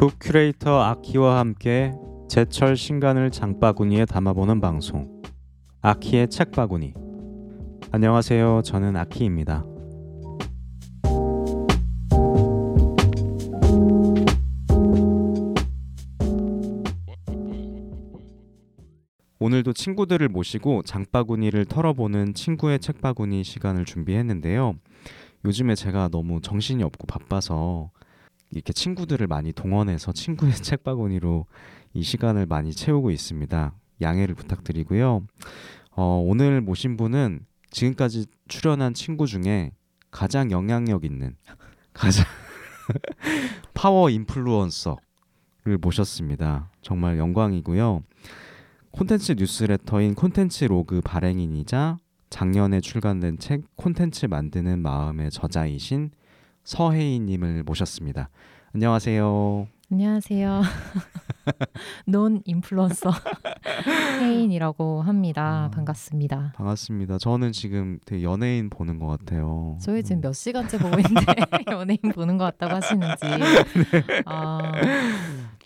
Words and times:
북 0.00 0.14
큐레이터 0.18 0.80
아키와 0.80 1.38
함께 1.40 1.92
제철 2.26 2.74
신간을 2.74 3.30
장바구니에 3.30 4.06
담아보는 4.06 4.62
방송. 4.62 5.20
아키의 5.82 6.30
책바구니. 6.30 6.94
안녕하세요. 7.92 8.62
저는 8.64 8.96
아키입니다. 8.96 9.62
오늘도 19.38 19.74
친구들을 19.74 20.26
모시고 20.30 20.80
장바구니를 20.84 21.66
털어보는 21.66 22.32
친구의 22.32 22.78
책바구니 22.78 23.44
시간을 23.44 23.84
준비했는데요. 23.84 24.76
요즘에 25.44 25.74
제가 25.74 26.08
너무 26.08 26.40
정신이 26.40 26.82
없고 26.84 27.06
바빠서 27.06 27.90
이렇게 28.50 28.72
친구들을 28.72 29.26
많이 29.26 29.52
동원해서 29.52 30.12
친구의 30.12 30.54
책바구니로 30.56 31.46
이 31.94 32.02
시간을 32.02 32.46
많이 32.46 32.72
채우고 32.72 33.10
있습니다. 33.10 33.74
양해를 34.00 34.34
부탁드리고요. 34.34 35.26
어, 35.92 36.24
오늘 36.26 36.60
모신 36.60 36.96
분은 36.96 37.46
지금까지 37.70 38.26
출연한 38.48 38.94
친구 38.94 39.26
중에 39.26 39.72
가장 40.10 40.50
영향력 40.50 41.04
있는 41.04 41.36
가장 41.92 42.24
파워 43.74 44.10
인플루언서를 44.10 45.78
모셨습니다. 45.80 46.70
정말 46.82 47.18
영광이고요. 47.18 48.02
콘텐츠 48.90 49.32
뉴스레터인 49.32 50.14
콘텐츠 50.14 50.64
로그 50.64 51.00
발행인이자 51.00 51.98
작년에 52.28 52.80
출간된 52.80 53.38
책 53.38 53.64
콘텐츠 53.76 54.26
만드는 54.26 54.80
마음의 54.80 55.30
저자이신 55.30 56.10
서혜인님을 56.64 57.62
모셨습니다. 57.64 58.28
안녕하세요. 58.74 59.66
안녕하세요. 59.92 60.62
논 62.06 62.42
인플루언서 62.44 63.10
혜인이라고 64.20 65.02
합니다. 65.02 65.64
아, 65.64 65.70
반갑습니다. 65.74 66.52
반갑습니다. 66.54 67.18
저는 67.18 67.50
지금 67.50 67.98
되게 68.06 68.22
연예인 68.22 68.70
보는 68.70 69.00
것 69.00 69.06
같아요. 69.08 69.76
저희 69.80 70.04
지금 70.04 70.20
몇 70.20 70.32
시간째 70.32 70.78
보고 70.78 70.96
있는데 70.98 71.24
연예인 71.72 71.98
보는 72.14 72.38
것 72.38 72.44
같다고 72.44 72.76
하시는지 72.76 73.26
아, 74.26 74.60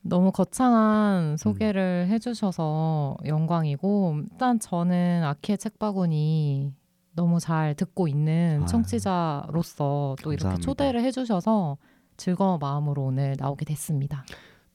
너무 0.02 0.32
거창한 0.32 1.36
소개를 1.36 2.06
해주셔서 2.08 3.18
영광이고 3.26 4.20
일단 4.30 4.58
저는 4.58 5.22
아키의 5.24 5.58
책바구니 5.58 6.72
너무 7.14 7.40
잘 7.40 7.74
듣고 7.74 8.08
있는 8.08 8.60
아유, 8.62 8.66
청취자로서 8.66 10.16
또 10.22 10.32
이렇게 10.32 10.42
감사합니다. 10.44 10.64
초대를 10.66 11.02
해주셔서 11.02 11.76
즐거운 12.16 12.58
마음으로 12.60 13.04
오늘 13.04 13.34
나오게 13.38 13.64
됐습니다. 13.64 14.24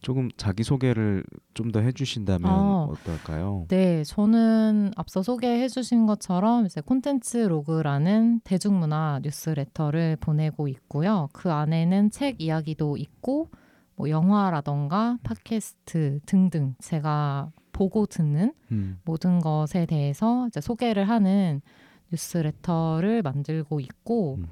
조금 0.01 0.29
자기 0.37 0.63
소개를 0.63 1.23
좀 1.53 1.71
더 1.73 1.81
해주신다면 1.81 2.49
어. 2.49 2.87
어떨까요? 2.91 3.65
네, 3.67 4.03
저는 4.05 4.91
앞서 4.95 5.21
소개해주신 5.21 6.05
것처럼 6.05 6.65
이제 6.65 6.79
콘텐츠 6.79 7.37
로그라는 7.37 8.39
대중문화 8.45 9.19
뉴스레터를 9.23 10.15
보내고 10.21 10.69
있고요. 10.69 11.27
그 11.33 11.51
안에는 11.51 12.11
책 12.11 12.39
이야기도 12.41 12.95
있고, 12.95 13.49
뭐 13.95 14.09
영화라던가 14.09 15.17
팟캐스트 15.23 16.21
등등 16.25 16.75
제가 16.79 17.51
보고 17.73 18.05
듣는 18.05 18.53
음, 18.71 18.99
모든 19.03 19.39
것에 19.39 19.85
대해서 19.85 20.47
이제 20.47 20.61
소개를 20.61 21.09
하는 21.09 21.61
뉴스레터를 22.11 23.21
만들고 23.21 23.79
있고, 23.79 24.35
음. 24.35 24.47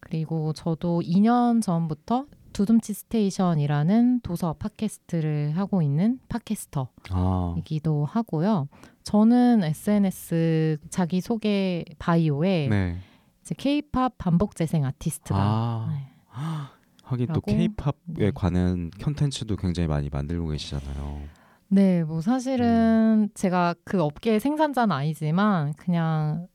그리고 0.00 0.52
저도 0.52 1.00
2년 1.00 1.62
전부터 1.62 2.26
두둠칫 2.52 2.92
스테이션이라는 2.92 4.20
도서 4.20 4.52
팟캐스트를 4.54 5.56
하고 5.56 5.82
있는 5.82 6.18
팟캐스터. 6.28 6.88
아, 7.10 7.54
이기도 7.58 8.04
하고요. 8.04 8.68
저는 9.02 9.64
SNS 9.64 10.78
자기 10.90 11.20
소개 11.20 11.84
bio에 11.98 12.68
네. 12.68 12.98
이제 13.42 13.54
K-팝 13.56 14.16
반복 14.18 14.54
재생 14.54 14.84
아티스트다. 14.84 15.36
아, 15.36 15.88
네. 15.90 16.12
하긴 17.04 17.28
또 17.32 17.40
K-팝에 17.40 17.92
네. 18.06 18.30
관한 18.34 18.90
컨텐츠도 19.00 19.56
굉장히 19.56 19.88
많이 19.88 20.08
만들고 20.08 20.48
계시잖아요. 20.48 21.22
네, 21.68 22.04
뭐 22.04 22.20
사실은 22.20 23.30
제가 23.34 23.74
그 23.84 24.02
업계의 24.02 24.40
생산자는 24.40 24.94
아니지만 24.94 25.72
그냥 25.74 26.46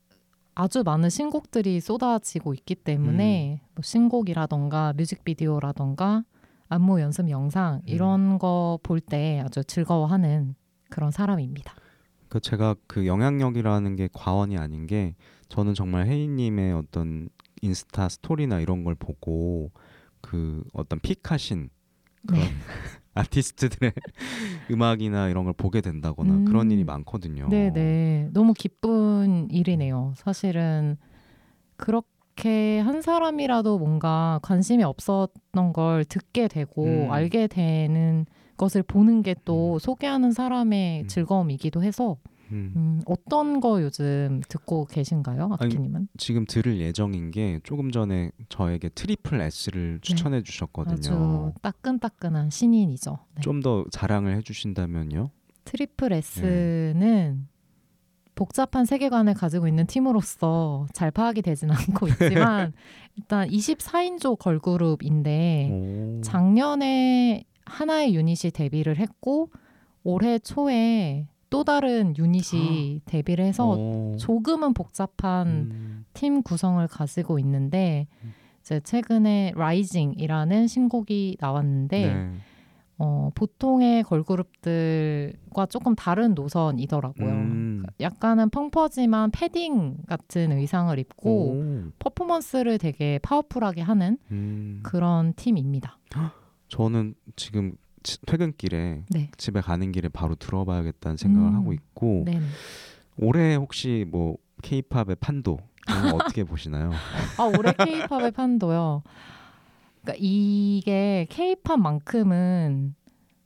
아주 0.59 0.81
많은 0.83 1.11
신곡들이 1.11 1.79
쏟아지고 1.79 2.55
있기 2.55 2.73
때문에 2.73 3.61
뭐 3.75 3.83
신곡이라던가 3.83 4.93
뮤직비디오라던가 4.97 6.23
안무 6.67 6.99
연습 6.99 7.29
영상 7.29 7.83
이런 7.85 8.39
거볼 8.39 8.99
때 8.99 9.39
아주 9.45 9.63
즐거워하는 9.63 10.55
그런 10.89 11.11
사람입니다. 11.11 11.75
그 12.27 12.39
제가 12.39 12.75
그 12.87 13.05
영향력이라는 13.05 13.95
게 13.97 14.09
과언이 14.11 14.57
아닌 14.57 14.87
게 14.87 15.13
저는 15.47 15.75
정말 15.75 16.07
혜인님의 16.07 16.73
어떤 16.73 17.29
인스타 17.61 18.09
스토리나 18.09 18.59
이런 18.59 18.83
걸 18.83 18.95
보고 18.95 19.69
그 20.21 20.63
어떤 20.73 20.99
픽하신 20.99 21.69
그런 22.25 22.41
네. 22.41 22.47
아티스트들의 23.17 23.93
음악이나 24.71 25.29
이런 25.29 25.43
걸 25.45 25.53
보게 25.53 25.81
된다거나 25.81 26.33
음. 26.33 26.45
그런 26.45 26.71
일이 26.71 26.83
많거든요. 26.83 27.47
네, 27.49 27.69
네. 27.71 28.29
너무 28.33 28.53
기쁜 28.53 29.49
일이네요. 29.51 30.13
사실은 30.15 30.97
그렇게 31.75 32.79
한 32.79 33.01
사람이라도 33.01 33.79
뭔가 33.79 34.39
관심이 34.43 34.83
없었던 34.83 35.73
걸 35.73 36.05
듣게 36.05 36.47
되고 36.47 36.85
음. 37.07 37.11
알게 37.11 37.47
되는 37.47 38.25
것을 38.57 38.83
보는 38.83 39.21
게 39.23 39.35
또 39.45 39.79
소개하는 39.79 40.31
사람의 40.31 41.03
음. 41.03 41.07
즐거움이기도 41.07 41.83
해서 41.83 42.17
음. 42.51 42.73
음, 42.75 43.01
어떤 43.05 43.59
거 43.59 43.81
요즘 43.81 44.41
듣고 44.47 44.85
계신가요, 44.85 45.57
아키님은? 45.59 46.07
지금 46.17 46.45
들을 46.45 46.79
예정인 46.79 47.31
게 47.31 47.59
조금 47.63 47.91
전에 47.91 48.31
저에게 48.49 48.89
트리플 48.89 49.41
S를 49.41 49.99
추천해 50.01 50.41
주셨거든요. 50.43 50.95
네. 50.95 51.09
아주 51.09 51.53
따끈따끈한 51.61 52.49
신인이죠. 52.49 53.19
네. 53.35 53.41
좀더 53.41 53.85
자랑을 53.91 54.35
해주신다면요. 54.37 55.29
트리플 55.65 56.13
S는 56.13 57.47
복잡한 58.35 58.85
세계관을 58.85 59.33
가지고 59.33 59.67
있는 59.67 59.87
팀으로서 59.87 60.85
잘 60.93 61.11
파악이 61.11 61.41
되진 61.41 61.71
않고 61.71 62.07
있지만 62.07 62.71
일단 63.15 63.49
24인조 63.49 64.37
걸그룹인데 64.37 65.69
오. 65.71 66.21
작년에 66.21 67.43
하나의 67.65 68.15
유닛이 68.15 68.51
데뷔를 68.53 68.97
했고 68.97 69.49
올해 70.03 70.39
초에 70.39 71.27
또 71.49 71.63
다른 71.63 72.15
유닛이 72.17 73.01
데뷔를 73.05 73.45
해서 73.45 73.69
오. 73.75 74.15
조금은 74.17 74.73
복잡한 74.73 75.47
음. 75.47 76.05
팀 76.13 76.41
구성을 76.43 76.85
가지고 76.87 77.39
있는데 77.39 78.07
음. 78.23 78.33
이제 78.61 78.79
최근에 78.81 79.53
라이징이라는 79.55 80.67
신곡이 80.67 81.37
나왔는데 81.39 82.13
네. 82.13 82.31
어, 82.99 83.29
보통의 83.35 84.03
걸그룹들과 84.03 85.67
조금 85.67 85.95
다른 85.95 86.33
노선이더라고요. 86.33 87.29
음. 87.29 87.83
약간은 87.99 88.49
펑퍼짐한 88.49 89.31
패딩 89.31 89.97
같은 90.07 90.51
의상을 90.51 90.97
입고 90.99 91.29
오. 91.51 91.91
퍼포먼스를 91.99 92.77
되게 92.77 93.19
파워풀하게 93.21 93.81
하는 93.81 94.17
음. 94.31 94.79
그런 94.83 95.33
팀입니다. 95.33 95.97
저는 96.69 97.13
지금 97.35 97.71
치- 97.71 97.77
퇴근길에 98.25 99.03
네. 99.09 99.29
집에 99.37 99.61
가는 99.61 99.91
길에 99.91 100.07
바로 100.09 100.35
들어봐야겠다는 100.35 101.17
생각을 101.17 101.49
음. 101.49 101.55
하고 101.55 101.73
있고 101.73 102.23
네. 102.25 102.39
올해 103.17 103.55
혹시 103.55 104.05
뭐 104.09 104.37
K-팝의 104.63 105.15
판도 105.19 105.57
어떻게 106.13 106.43
보시나요? 106.43 106.91
아, 107.37 107.43
올해 107.43 107.73
케이팝의 107.73 108.31
판도요. 108.31 109.03
그러니까 110.01 110.15
이게 110.19 111.25
케이팝만큼은 111.29 112.95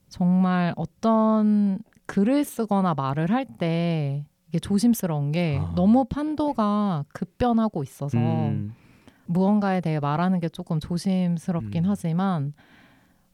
정말 0.10 0.74
어떤 0.76 1.80
글을 2.06 2.44
쓰거나 2.44 2.94
말을 2.94 3.32
할 3.32 3.46
때 3.58 4.26
이게 4.50 4.60
조심스러운 4.60 5.32
게 5.32 5.60
아. 5.62 5.72
너무 5.76 6.04
판도가 6.06 7.06
급변하고 7.14 7.84
있어서 7.84 8.18
음. 8.18 8.74
무언가에 9.26 9.80
대해 9.80 10.00
말하는 10.00 10.40
게 10.42 10.50
조금 10.50 10.80
조심스럽긴 10.80 11.86
음. 11.86 11.90
하지만 11.90 12.54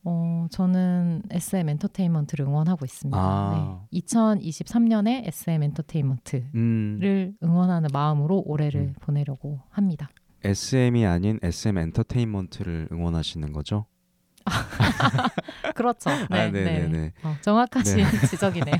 어, 0.04 0.48
저는 0.52 1.24
SM 1.30 1.70
엔터테인먼트를 1.70 2.46
응원하고 2.46 2.86
있습니다. 2.86 3.18
아. 3.20 3.82
네. 3.92 4.00
2023년에 4.00 5.28
SM 5.28 5.64
엔터테인먼트를 5.64 6.50
음. 6.56 7.34
응원하는 7.44 7.90
마음으로 7.92 8.44
올해를 8.46 8.82
음. 8.82 8.94
보내려고 9.02 9.60
합니다. 9.70 10.10
SM이 10.44 11.06
아닌 11.06 11.40
SM 11.42 11.78
엔터테인먼트를 11.78 12.90
응원하시는 12.92 13.52
거죠? 13.52 13.86
그렇죠. 15.76 16.10
네, 16.30 16.40
아, 16.40 16.52
네. 16.52 16.64
네네네. 16.64 17.14
어, 17.24 17.36
정확하신 17.42 17.98
네. 17.98 18.04
지적이네요. 18.28 18.76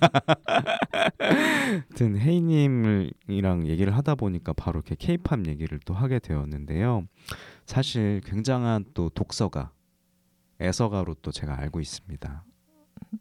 하여튼 1.20 2.18
혜이님이랑 2.18 3.68
얘기를 3.68 3.96
하다 3.96 4.16
보니까 4.16 4.54
바로 4.54 4.80
이렇게 4.80 4.96
케이팝 4.96 5.46
얘기를 5.48 5.80
또 5.86 5.94
하게 5.94 6.20
되었는데요. 6.20 7.04
사실 7.66 8.22
굉장한 8.26 8.86
또 8.94 9.10
독서가 9.10 9.72
애서가로 10.60 11.16
또 11.22 11.32
제가 11.32 11.58
알고 11.60 11.80
있습니다. 11.80 12.44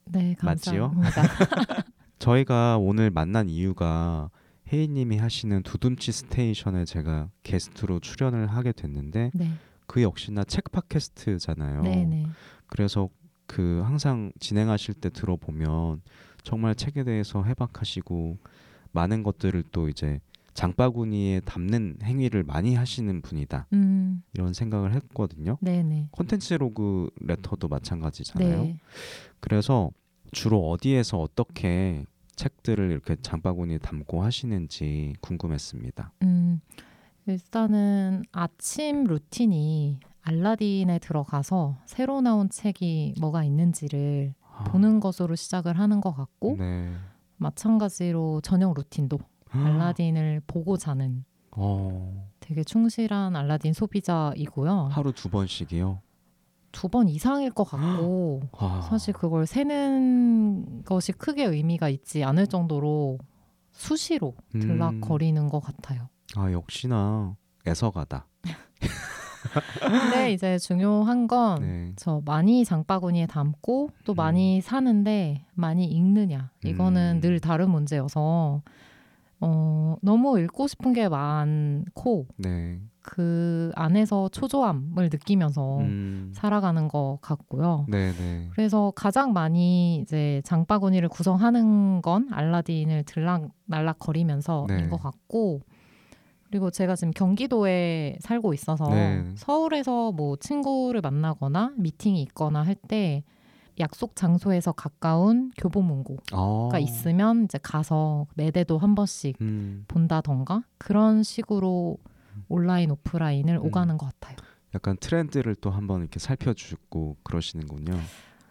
네? 0.06 0.34
감사합니다. 0.34 1.22
저희가 2.18 2.78
오늘 2.78 3.10
만난 3.10 3.48
이유가 3.48 4.30
혜인님이 4.72 5.18
하시는 5.18 5.62
두둠치 5.62 6.12
스테이션에 6.12 6.84
제가 6.84 7.30
게스트로 7.42 8.00
출연을 8.00 8.48
하게 8.48 8.72
됐는데 8.72 9.30
네, 9.34 9.50
그 9.86 10.02
역시나 10.02 10.44
책 10.44 10.72
팟캐스트잖아요. 10.72 11.82
네, 11.82 12.04
네. 12.04 12.26
그래서 12.66 13.08
그 13.46 13.82
항상 13.84 14.32
진행하실 14.40 14.94
때 14.94 15.10
들어보면 15.10 16.02
정말 16.42 16.74
책에 16.74 17.04
대해서 17.04 17.44
해박하시고 17.44 18.38
많은 18.92 19.22
것들을 19.22 19.62
또 19.70 19.88
이제 19.88 20.20
장바구니에 20.56 21.40
담는 21.40 21.98
행위를 22.02 22.42
많이 22.42 22.74
하시는 22.74 23.20
분이다 23.20 23.66
음, 23.74 24.22
이런 24.32 24.54
생각을 24.54 24.94
했거든요. 24.94 25.58
네, 25.60 25.82
네. 25.82 26.08
콘텐츠 26.10 26.54
로그 26.54 27.10
레터도 27.20 27.68
마찬가지잖아요. 27.68 28.62
네. 28.62 28.80
그래서 29.40 29.90
주로 30.32 30.70
어디에서 30.70 31.18
어떻게 31.18 32.04
책들을 32.36 32.90
이렇게 32.90 33.16
장바구니에 33.20 33.78
담고 33.78 34.22
하시는지 34.22 35.14
궁금했습니다. 35.20 36.12
음, 36.22 36.60
일단은 37.26 38.22
아침 38.32 39.04
루틴이 39.04 40.00
알라딘에 40.22 40.98
들어가서 41.00 41.76
새로 41.84 42.22
나온 42.22 42.48
책이 42.48 43.16
뭐가 43.20 43.44
있는지를 43.44 44.34
아, 44.42 44.64
보는 44.64 45.00
것으로 45.00 45.34
시작을 45.36 45.78
하는 45.78 46.00
것 46.00 46.12
같고 46.12 46.56
네. 46.58 46.94
마찬가지로 47.36 48.40
저녁 48.40 48.72
루틴도 48.74 49.18
알라딘을 49.64 50.42
보고 50.46 50.76
자는 50.76 51.24
어, 51.52 52.28
되게 52.40 52.62
충실한 52.64 53.34
알라딘 53.36 53.72
소비자이고요. 53.72 54.88
하루 54.92 55.12
두 55.12 55.28
번씩이요. 55.30 56.00
두 56.72 56.88
번 56.88 57.08
이상일 57.08 57.50
것 57.52 57.64
같고 57.64 58.42
와. 58.52 58.82
사실 58.82 59.14
그걸 59.14 59.46
세는 59.46 60.82
것이 60.84 61.12
크게 61.12 61.44
의미가 61.44 61.88
있지 61.88 62.22
않을 62.22 62.46
정도로 62.48 63.18
수시로 63.72 64.34
음. 64.54 64.60
들락거리는 64.60 65.48
것 65.48 65.60
같아요. 65.60 66.08
아 66.36 66.52
역시나 66.52 67.34
애서가다. 67.66 68.26
근데 69.80 70.32
이제 70.34 70.58
중요한 70.58 71.26
건 71.28 71.60
네. 71.62 71.92
저 71.96 72.20
많이 72.24 72.64
장바구니에 72.64 73.26
담고 73.26 73.90
또 74.04 74.12
음. 74.12 74.16
많이 74.16 74.60
사는데 74.60 75.46
많이 75.54 75.84
읽느냐 75.86 76.50
이거는 76.64 77.16
음. 77.16 77.20
늘 77.20 77.40
다른 77.40 77.70
문제여서 77.70 78.62
어, 79.40 79.96
너무 80.02 80.38
읽고 80.40 80.66
싶은 80.66 80.92
게 80.92 81.08
많고 81.08 82.26
네. 82.36 82.80
그 83.02 83.70
안에서 83.76 84.28
초조함을 84.30 85.10
느끼면서 85.12 85.78
음. 85.78 86.32
살아가는 86.34 86.88
것 86.88 87.18
같고요. 87.20 87.86
네네. 87.88 88.48
그래서 88.50 88.92
가장 88.96 89.32
많이 89.32 89.98
이제 89.98 90.42
장바구니를 90.44 91.08
구성하는 91.08 92.02
건 92.02 92.28
알라딘을 92.32 93.04
들락 93.04 93.50
날락거리면서인 93.66 94.66
네. 94.68 94.88
것 94.88 94.96
같고 95.00 95.60
그리고 96.48 96.70
제가 96.70 96.96
지금 96.96 97.12
경기도에 97.12 98.16
살고 98.20 98.54
있어서 98.54 98.86
네. 98.90 99.24
서울에서 99.36 100.12
뭐 100.12 100.36
친구를 100.36 101.00
만나거나 101.00 101.74
미팅이 101.76 102.22
있거나 102.22 102.62
할 102.62 102.76
때 102.88 103.22
약속 103.78 104.16
장소에서 104.16 104.72
가까운 104.72 105.50
교보문고가 105.58 106.22
어. 106.32 106.70
있으면 106.78 107.44
이제 107.44 107.58
가서 107.62 108.26
매대도 108.34 108.78
한 108.78 108.94
번씩 108.94 109.36
음. 109.40 109.84
본다던가 109.88 110.62
그런 110.78 111.22
식으로 111.22 111.98
온라인 112.48 112.90
오프라인을 112.90 113.56
음. 113.56 113.66
오가는 113.66 113.96
것 113.98 114.06
같아요. 114.06 114.36
약간 114.74 114.96
트렌드를 114.98 115.54
또 115.56 115.70
한번 115.70 116.00
이렇게 116.00 116.18
살펴주고 116.18 117.16
그러시는군요. 117.22 117.94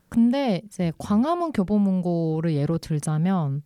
근데 0.09 0.61
이제 0.65 0.91
광화문 0.97 1.51
교보문고를 1.51 2.53
예로 2.53 2.77
들자면 2.77 3.63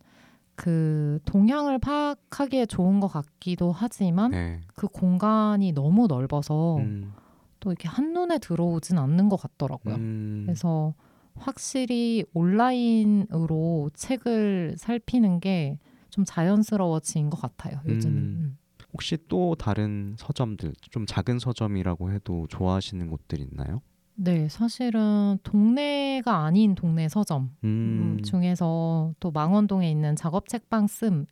그 0.56 1.20
동향을 1.24 1.78
파악하기에 1.78 2.66
좋은 2.66 3.00
것 3.00 3.08
같기도 3.08 3.72
하지만 3.72 4.32
네. 4.32 4.60
그 4.74 4.88
공간이 4.88 5.72
너무 5.72 6.06
넓어서 6.06 6.76
음. 6.76 7.14
또 7.60 7.70
이렇게 7.70 7.88
한눈에 7.88 8.38
들어오진 8.38 8.98
않는 8.98 9.28
것 9.28 9.40
같더라고요. 9.40 9.94
음. 9.94 10.42
그래서 10.44 10.94
확실히 11.40 12.24
온라인으로 12.34 13.90
책을 13.94 14.74
살피는 14.78 15.40
게 15.40 15.78
좀 16.10 16.24
자연스러워진 16.24 17.30
것 17.30 17.40
같아요. 17.40 17.80
요즘은. 17.86 18.16
음. 18.16 18.22
음. 18.22 18.58
혹시 18.92 19.16
또 19.28 19.54
다른 19.54 20.16
서점들 20.18 20.72
좀 20.90 21.06
작은 21.06 21.38
서점이라고 21.38 22.10
해도 22.10 22.46
좋아하시는 22.48 23.08
곳들 23.08 23.40
있나요? 23.40 23.80
네, 24.16 24.48
사실은 24.48 25.38
동네가 25.44 26.44
아닌 26.44 26.74
동네 26.74 27.08
서점 27.08 27.54
음. 27.62 28.18
음, 28.18 28.22
중에서 28.22 29.14
또 29.20 29.30
망원동에 29.30 29.88
있는 29.88 30.16
작업 30.16 30.48
책방 30.48 30.88
씀이라는 30.88 31.28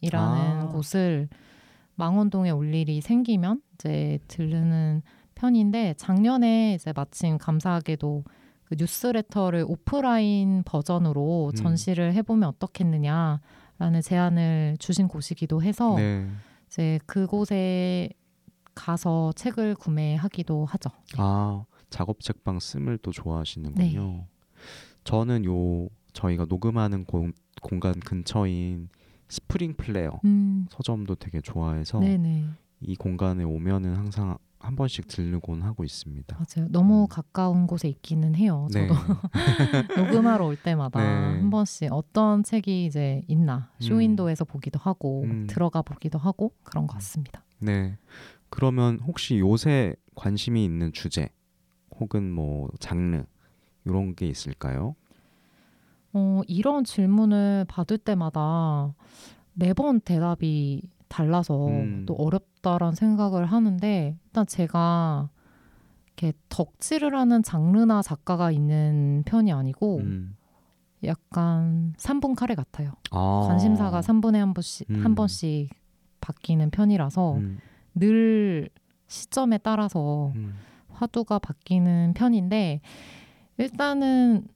아. 0.61 0.69
곳을 0.73 1.29
망원동에 1.97 2.51
올 2.51 2.73
일이 2.73 3.01
생기면 3.01 3.61
이제 3.75 4.21
들르는 4.29 5.03
편인데 5.35 5.95
작년에 5.99 6.75
이제 6.75 6.93
마침 6.95 7.39
감사하게도 7.39 8.23
그 8.69 8.77
뉴스레터를 8.79 9.65
오프라인 9.67 10.63
버전으로 10.63 11.49
음. 11.49 11.55
전시를 11.55 12.13
해보면 12.13 12.51
어떻겠느냐라는 12.51 14.03
제안을 14.05 14.77
주신 14.79 15.09
곳이기도 15.09 15.63
해서 15.63 15.97
네. 15.97 16.29
이제 16.67 17.01
그곳에 17.07 18.11
가서 18.75 19.33
책을 19.33 19.75
구매하기도 19.75 20.67
하죠. 20.67 20.91
아 21.17 21.65
작업 21.89 22.21
책방 22.21 22.61
씀을 22.61 22.99
또 22.99 23.11
좋아하시는군요. 23.11 24.07
네. 24.07 24.27
저는 25.05 25.47
요 25.47 25.89
저희가 26.13 26.45
녹음하는 26.47 27.05
공, 27.05 27.33
공간 27.63 27.99
근처인 28.01 28.91
스프링 29.29 29.77
플레어 29.79 30.21
음, 30.27 30.67
서점도 30.71 31.15
되게 31.15 31.41
좋아해서 31.41 32.01
네네. 32.01 32.45
이 32.81 32.97
공간에 32.97 33.45
오면은 33.45 33.97
항상 33.97 34.37
한 34.59 34.75
번씩 34.77 35.07
들르곤 35.07 35.63
하고 35.63 35.85
있습니다. 35.85 36.37
맞아요. 36.37 36.69
너무 36.71 37.03
음. 37.03 37.07
가까운 37.09 37.67
곳에 37.67 37.89
있기는 37.89 38.35
해요. 38.35 38.69
네. 38.73 38.89
저도 38.89 38.95
녹음하러 39.97 40.47
올 40.47 40.57
때마다 40.57 41.01
네. 41.01 41.07
한 41.41 41.51
번씩 41.51 41.93
어떤 41.93 42.43
책이 42.43 42.87
이제 42.87 43.23
있나 43.29 43.71
쇼윈도에서 43.81 44.45
보기도 44.45 44.79
하고 44.81 45.23
음. 45.23 45.47
들어가 45.49 45.83
보기도 45.83 46.19
하고 46.19 46.53
그런 46.65 46.87
것 46.87 46.95
같습니다. 46.95 47.45
네. 47.61 47.97
그러면 48.51 48.99
혹시 49.01 49.39
요새 49.39 49.95
관심이 50.15 50.65
있는 50.65 50.93
주제 50.93 51.29
혹은 52.01 52.31
뭐 52.33 52.69
장르 52.81 53.25
이런 53.85 54.15
게 54.15 54.27
있을까요? 54.27 54.97
어, 56.13 56.41
이런 56.47 56.85
질문을 56.85 57.67
받을 57.69 57.99
때마다 57.99 58.95
매번 59.53 60.01
대답이 60.01 60.83
달라서 61.09 61.67
음. 61.69 62.05
또 62.07 62.15
어렵다란 62.15 62.95
생각을 62.95 63.47
하는데 63.47 64.17
일단 64.25 64.47
제가 64.47 65.31
이렇게 66.07 66.33
덕질을 66.49 67.15
하는 67.15 67.43
장르나 67.43 68.03
작가가 68.03 68.51
있는 68.51 69.23
편이 69.27 69.53
아니고 69.53 69.99
음. 69.99 70.37
약간 71.05 71.95
3분 71.97 72.35
카레 72.35 72.55
같아요. 72.55 72.93
아. 73.11 73.45
관심사가 73.47 74.01
3분에 74.01 74.39
한 74.39 74.53
번씩 74.53 74.91
음. 74.91 75.05
한 75.05 75.15
번씩 75.15 75.71
바뀌는 76.21 76.71
편이라서 76.71 77.37
음. 77.37 77.59
늘 77.95 78.69
시점에 79.07 79.59
따라서 79.59 80.33
음. 80.35 80.55
화두가 80.91 81.39
바뀌는 81.39 82.15
편인데 82.15 82.81
일단은 83.59 84.47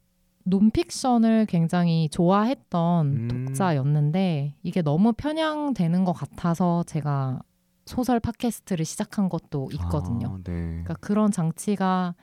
논픽션을 0.45 1.47
굉장히 1.47 2.09
좋아했던 2.09 3.07
음. 3.07 3.47
독자였는데 3.47 4.55
이게 4.63 4.83
너무 4.83 5.13
편향되는 5.13 6.05
것 6.05 6.13
같아서 6.13 6.83
제가 6.85 7.41
소설 7.85 8.21
팟캐스트를 8.21 8.85
시작한 8.85 9.29
것도 9.29 9.69
있거든요. 9.73 10.29
아, 10.29 10.37
네. 10.45 10.53
그러니까 10.53 10.95
그런 10.95 11.31
장치가 11.31 12.15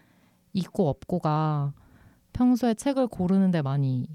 있고 0.54 0.90
없고가 0.90 1.74
평소에 2.34 2.74
책을 2.74 3.08
고르는데 3.08 3.62
많이 3.62 4.08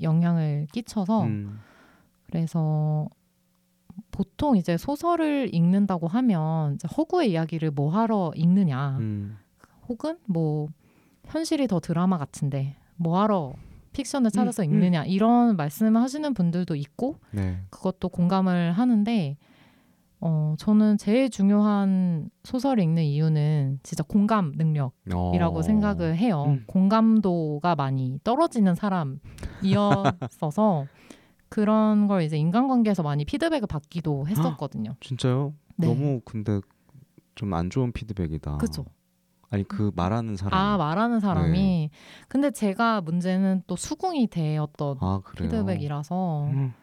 영향을 0.00 0.66
끼쳐서 0.72 1.24
음. 1.24 1.60
그래서 2.24 3.08
보통 4.10 4.56
이제 4.56 4.76
소설을 4.76 5.54
읽는다고 5.54 6.08
하면 6.08 6.78
허구의 6.96 7.30
이야기를 7.32 7.70
뭐 7.72 7.90
하러 7.90 8.32
읽느냐 8.34 8.96
음. 8.98 9.38
혹은 9.88 10.18
뭐 10.26 10.68
현실이 11.26 11.66
더 11.66 11.80
드라마 11.80 12.18
같은데 12.18 12.76
뭐 13.02 13.20
하러 13.20 13.52
픽션을 13.92 14.30
찾아서 14.30 14.62
음, 14.62 14.72
읽느냐 14.72 15.04
이런 15.04 15.56
말씀을 15.56 16.00
하시는 16.00 16.32
분들도 16.32 16.74
있고 16.76 17.18
네. 17.32 17.58
그것도 17.70 18.08
공감을 18.08 18.72
하는데 18.72 19.36
어 20.20 20.54
저는 20.56 20.98
제일 20.98 21.28
중요한 21.30 22.30
소설을 22.44 22.82
읽는 22.84 23.02
이유는 23.02 23.80
진짜 23.82 24.04
공감 24.04 24.52
능력이라고 24.56 25.58
어. 25.58 25.62
생각을 25.62 26.16
해요. 26.16 26.44
음. 26.46 26.62
공감도가 26.66 27.74
많이 27.74 28.20
떨어지는 28.22 28.76
사람이었어서 28.76 30.86
그런 31.48 32.06
걸 32.06 32.22
이제 32.22 32.38
인간관계에서 32.38 33.02
많이 33.02 33.24
피드백을 33.24 33.66
받기도 33.66 34.28
했었거든요. 34.28 34.94
진짜요? 35.00 35.54
네. 35.76 35.88
너무 35.88 36.20
근데 36.24 36.60
좀 37.34 37.52
안 37.52 37.68
좋은 37.70 37.92
피드백이다. 37.92 38.58
그죠? 38.58 38.84
아니 39.52 39.64
그 39.64 39.92
말하는 39.94 40.36
사람. 40.36 40.58
아 40.58 40.76
말하는 40.78 41.20
사람이 41.20 41.58
네. 41.58 41.90
근데 42.28 42.50
제가 42.50 43.02
문제는 43.02 43.62
또 43.66 43.76
수긍이 43.76 44.28
되었던 44.28 44.96
아 45.00 45.20
그래요. 45.22 45.50
피드백이라서 45.50 46.44
음. 46.46 46.74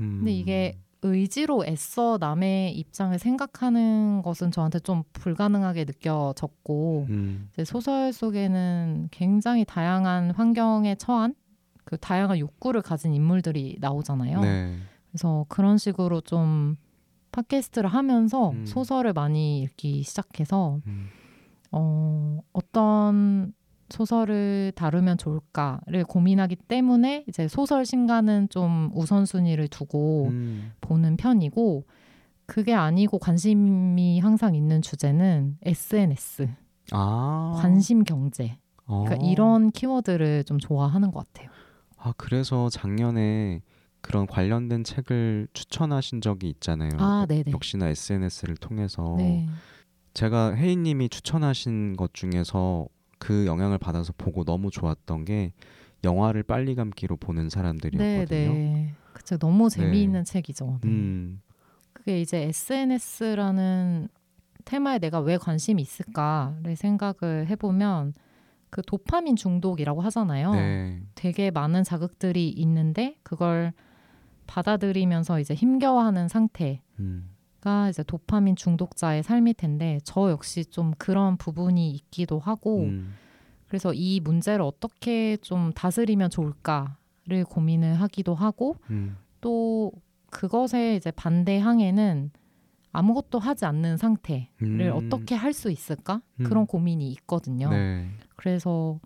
음. 0.00 0.16
근데 0.18 0.32
이게 0.32 0.78
의지로 1.02 1.64
애써 1.66 2.18
남의 2.20 2.76
입장을 2.78 3.18
생각하는 3.18 4.22
것은 4.22 4.52
저한테 4.52 4.78
좀 4.78 5.02
불가능하게 5.12 5.84
느껴졌고 5.84 7.06
음. 7.08 7.50
이제 7.52 7.64
소설 7.64 8.12
속에는 8.12 9.08
굉장히 9.10 9.64
다양한 9.64 10.30
환경에 10.30 10.94
처한 10.94 11.34
그 11.84 11.96
다양한 11.98 12.38
욕구를 12.38 12.82
가진 12.82 13.12
인물들이 13.12 13.76
나오잖아요. 13.80 14.40
네. 14.40 14.76
그래서 15.10 15.46
그런 15.48 15.78
식으로 15.78 16.20
좀 16.20 16.76
팟캐스트를 17.32 17.90
하면서 17.90 18.50
음. 18.50 18.66
소설을 18.66 19.12
많이 19.12 19.62
읽기 19.62 20.02
시작해서 20.04 20.80
음. 20.86 21.08
어, 21.70 22.40
어떤 22.52 23.52
소설을 23.90 24.72
다루면 24.74 25.18
좋을까를 25.18 26.04
고민하기 26.04 26.56
때문에 26.56 27.24
이제 27.28 27.48
소설 27.48 27.86
신간은 27.86 28.50
좀 28.50 28.90
우선순위를 28.94 29.68
두고 29.68 30.28
음. 30.28 30.72
보는 30.80 31.16
편이고 31.16 31.84
그게 32.46 32.74
아니고 32.74 33.18
관심이 33.18 34.20
항상 34.20 34.54
있는 34.54 34.82
주제는 34.82 35.58
SNS, 35.62 36.48
아. 36.92 37.52
관심 37.56 38.04
경제. 38.04 38.58
어. 38.86 39.04
그러니까 39.04 39.26
이런 39.26 39.70
키워드를 39.70 40.44
좀 40.44 40.58
좋아하는 40.58 41.10
것 41.10 41.26
같아요. 41.26 41.50
아 41.98 42.12
그래서 42.16 42.68
작년에 42.70 43.60
그런 44.00 44.26
관련된 44.26 44.84
책을 44.84 45.48
추천하신 45.52 46.20
적이 46.20 46.48
있잖아요. 46.50 46.90
아, 46.98 47.26
네네. 47.28 47.52
역시나 47.52 47.88
SNS를 47.88 48.56
통해서 48.56 49.14
네. 49.18 49.46
제가 50.18 50.56
혜인님이 50.56 51.10
추천하신 51.10 51.96
것 51.96 52.12
중에서 52.12 52.88
그 53.20 53.46
영향을 53.46 53.78
받아서 53.78 54.12
보고 54.18 54.42
너무 54.42 54.68
좋았던 54.68 55.24
게 55.24 55.52
영화를 56.02 56.42
빨리 56.42 56.74
감기로 56.74 57.16
보는 57.18 57.44
네, 57.44 57.48
사람들이었거든요. 57.48 58.52
네. 58.52 58.94
그쵸. 59.12 59.38
너무 59.38 59.70
재미있는 59.70 60.24
책이죠. 60.24 60.80
네. 60.82 60.88
음, 60.88 61.40
그게 61.92 62.20
이제 62.20 62.48
SNS라는 62.48 64.08
테마에 64.64 64.98
내가 64.98 65.20
왜 65.20 65.38
관심이 65.38 65.80
있을까를 65.80 66.74
생각을 66.74 67.46
해보면 67.46 68.12
그 68.70 68.82
도파민 68.82 69.36
중독이라고 69.36 70.00
하잖아요. 70.00 70.52
네, 70.52 71.00
되게 71.14 71.52
많은 71.52 71.84
자극들이 71.84 72.48
있는데 72.48 73.16
그걸 73.22 73.72
받아들이면서 74.48 75.38
이제 75.38 75.54
힘겨워하는 75.54 76.26
상태 76.26 76.82
가 77.60 77.86
음, 77.86 77.90
이제 77.90 78.02
도파민 78.02 78.56
중독자의 78.56 79.22
삶일 79.22 79.54
텐데 79.54 79.98
저 80.04 80.30
역시 80.30 80.64
좀 80.64 80.92
그런 80.96 81.36
부분이 81.36 81.90
있기도 81.90 82.38
하고 82.38 82.82
음, 82.82 83.14
그래서 83.66 83.92
이 83.92 84.20
문제를 84.20 84.62
어떻게 84.62 85.36
좀 85.38 85.72
다스리면 85.72 86.30
좋을까를 86.30 87.44
고민을 87.48 88.00
하기도 88.00 88.34
하고 88.34 88.76
음, 88.90 89.16
또 89.40 89.92
그것에 90.30 90.96
이제 90.96 91.10
반대 91.10 91.58
항에는 91.58 92.30
아무것도 92.92 93.38
하지 93.38 93.64
않는 93.64 93.96
상태를 93.96 94.48
음, 94.62 94.92
어떻게 94.94 95.34
할 95.34 95.52
수 95.52 95.70
있을까? 95.70 96.22
음. 96.40 96.44
그런 96.44 96.66
고민이 96.66 97.10
있거든요. 97.12 97.70
네, 97.70 98.08
그래서 98.36 98.98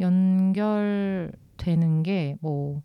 연결되는 0.00 2.02
게뭐 2.02 2.82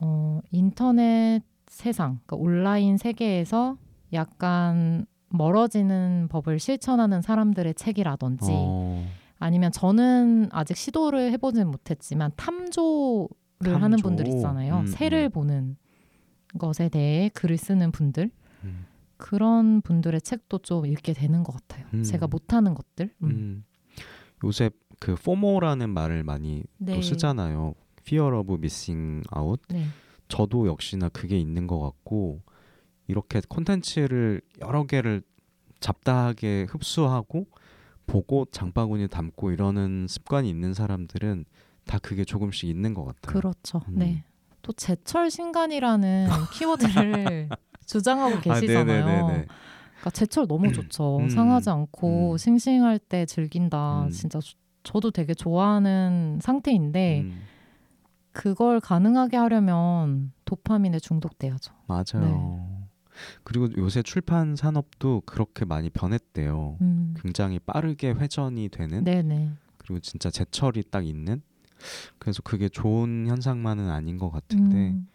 어, 0.00 0.40
인터넷 0.50 1.42
세상, 1.68 2.18
그러니까 2.26 2.36
온라인 2.36 2.96
세계에서 2.96 3.76
약간 4.12 5.06
멀어지는 5.28 6.28
법을 6.30 6.58
실천하는 6.58 7.22
사람들의 7.22 7.74
책이라든지 7.74 8.46
어, 8.50 9.06
아니면 9.38 9.70
저는 9.72 10.48
아직 10.52 10.76
시도를 10.76 11.30
해보진 11.32 11.68
못했지만 11.68 12.32
탐조를 12.36 13.28
하는 13.74 13.90
탐조. 13.92 14.02
분들 14.02 14.28
있잖아요. 14.28 14.80
음, 14.80 14.86
새를 14.86 15.28
음. 15.28 15.30
보는 15.30 15.76
것에 16.58 16.88
대해 16.88 17.28
글을 17.32 17.56
쓰는 17.56 17.92
분들 17.92 18.30
음, 18.64 18.86
그런 19.16 19.80
분들의 19.82 20.20
책도 20.20 20.58
좀 20.58 20.86
읽게 20.86 21.12
되는 21.12 21.44
것 21.44 21.52
같아요. 21.52 21.86
음. 21.94 22.02
제가 22.02 22.26
못하는 22.26 22.74
것들. 22.74 23.14
요새 24.42 24.70
그 24.98 25.14
포모라는 25.14 25.90
말을 25.90 26.24
많이 26.24 26.64
네. 26.78 26.94
또 26.94 27.02
쓰잖아요. 27.02 27.74
Fear 28.00 28.36
of 28.36 28.54
missing 28.54 29.22
out. 29.36 29.62
네. 29.68 29.84
저도 30.28 30.66
역시나 30.66 31.08
그게 31.10 31.38
있는 31.38 31.66
것 31.66 31.78
같고 31.78 32.42
이렇게 33.10 33.40
콘텐츠를 33.48 34.40
여러 34.60 34.84
개를 34.86 35.22
잡다하게 35.80 36.66
흡수하고 36.70 37.46
보고 38.06 38.44
장바구니에 38.50 39.06
담고 39.08 39.50
이러는 39.52 40.06
습관이 40.08 40.48
있는 40.48 40.74
사람들은 40.74 41.44
다 41.86 41.98
그게 41.98 42.24
조금씩 42.24 42.68
있는 42.68 42.94
것 42.94 43.04
같아요. 43.04 43.32
그렇죠. 43.40 43.80
음. 43.88 43.94
네. 43.98 44.24
또 44.62 44.72
제철 44.72 45.30
신간이라는 45.30 46.28
키워드를 46.52 47.48
주장하고 47.86 48.40
계시잖아요. 48.40 49.06
아. 49.06 49.26
그러니까 49.26 50.10
제철 50.12 50.46
너무 50.46 50.70
좋죠. 50.72 51.18
음. 51.18 51.28
상하지 51.30 51.70
않고 51.70 52.32
음. 52.32 52.36
싱싱할 52.36 52.98
때 52.98 53.26
즐긴다. 53.26 54.04
음. 54.04 54.10
진짜 54.10 54.38
저- 54.40 54.54
저도 54.82 55.10
되게 55.10 55.34
좋아하는 55.34 56.38
상태인데 56.42 57.20
음, 57.20 57.42
그걸 58.32 58.80
가능하게 58.80 59.36
하려면 59.36 60.32
도파민에 60.46 60.98
중독돼야죠. 61.00 61.74
맞아요. 61.86 62.24
네. 62.24 62.79
그리고 63.42 63.68
요새 63.76 64.02
출판 64.02 64.56
산업도 64.56 65.22
그렇게 65.26 65.64
많이 65.64 65.90
변했대요. 65.90 66.78
음. 66.80 67.14
굉장히 67.20 67.58
빠르게 67.58 68.10
회전이 68.10 68.68
되는 68.70 69.04
네네. 69.04 69.50
그리고 69.78 70.00
진짜 70.00 70.30
제철이 70.30 70.84
딱 70.90 71.06
있는 71.06 71.42
그래서 72.18 72.42
그게 72.42 72.68
좋은 72.68 73.26
현상만은 73.26 73.88
아닌 73.90 74.18
것 74.18 74.30
같은데 74.30 74.76
음. 74.90 75.08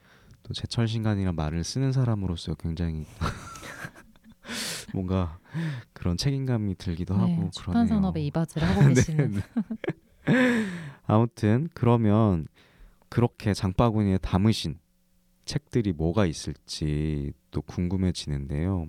또 0.44 0.54
제철 0.54 0.88
신간이란 0.88 1.36
말을 1.36 1.64
쓰는 1.64 1.92
사람으로서 1.92 2.56
굉장히 2.56 3.06
뭔가 4.94 5.40
그런 5.94 6.18
책임감이 6.18 6.76
들기도 6.76 7.16
네, 7.18 7.34
하고 7.36 7.50
출판. 7.52 7.88
산업에 7.88 8.22
이바지를 8.26 8.68
하고 8.70 8.88
계시는. 8.88 9.32
네, 9.32 9.42
네. 10.28 10.66
아무튼 11.06 11.68
그러면 11.74 12.48
그렇게 13.10 13.54
장바구니에 13.54 14.20
담으신 14.20 14.78
책들이 15.46 15.94
뭐가 15.94 16.26
있을지 16.26 17.32
또 17.52 17.62
궁금해지는데요. 17.62 18.88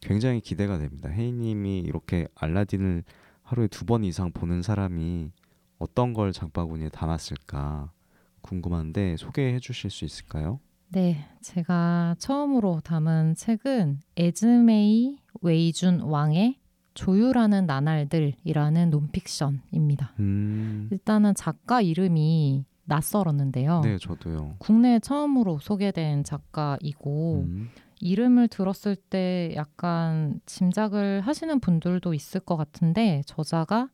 굉장히 0.00 0.40
기대가 0.40 0.78
됩니다. 0.78 1.08
혜인님이 1.10 1.80
이렇게 1.80 2.26
알라딘을 2.34 3.04
하루에 3.42 3.66
두 3.68 3.84
번 3.84 4.04
이상 4.04 4.32
보는 4.32 4.62
사람이 4.62 5.30
어떤 5.78 6.12
걸 6.14 6.32
장바구니에 6.32 6.88
담았을까 6.90 7.92
궁금한데 8.40 9.16
소개해 9.16 9.58
주실 9.58 9.90
수 9.90 10.04
있을까요? 10.04 10.60
네, 10.88 11.24
제가 11.40 12.16
처음으로 12.18 12.80
담은 12.84 13.34
책은 13.34 14.00
에즈메이 14.16 15.18
웨이준 15.40 16.00
왕의 16.02 16.58
조율하는 16.94 17.66
나날들이라는 17.66 18.90
논픽션입니다. 18.90 20.14
음, 20.20 20.88
일단은 20.92 21.34
작가 21.34 21.80
이름이 21.80 22.64
낯설었는데요. 22.84 23.80
네, 23.82 23.98
저도요. 23.98 24.56
국내에 24.58 24.98
처음으로 24.98 25.58
소개된 25.60 26.24
작가이고 26.24 27.44
음, 27.46 27.68
이름을 28.00 28.48
들었을 28.48 28.96
때 28.96 29.52
약간 29.54 30.40
짐작을 30.46 31.20
하시는 31.20 31.60
분들도 31.60 32.14
있을 32.14 32.40
것 32.40 32.56
같은데 32.56 33.22
저자가 33.26 33.88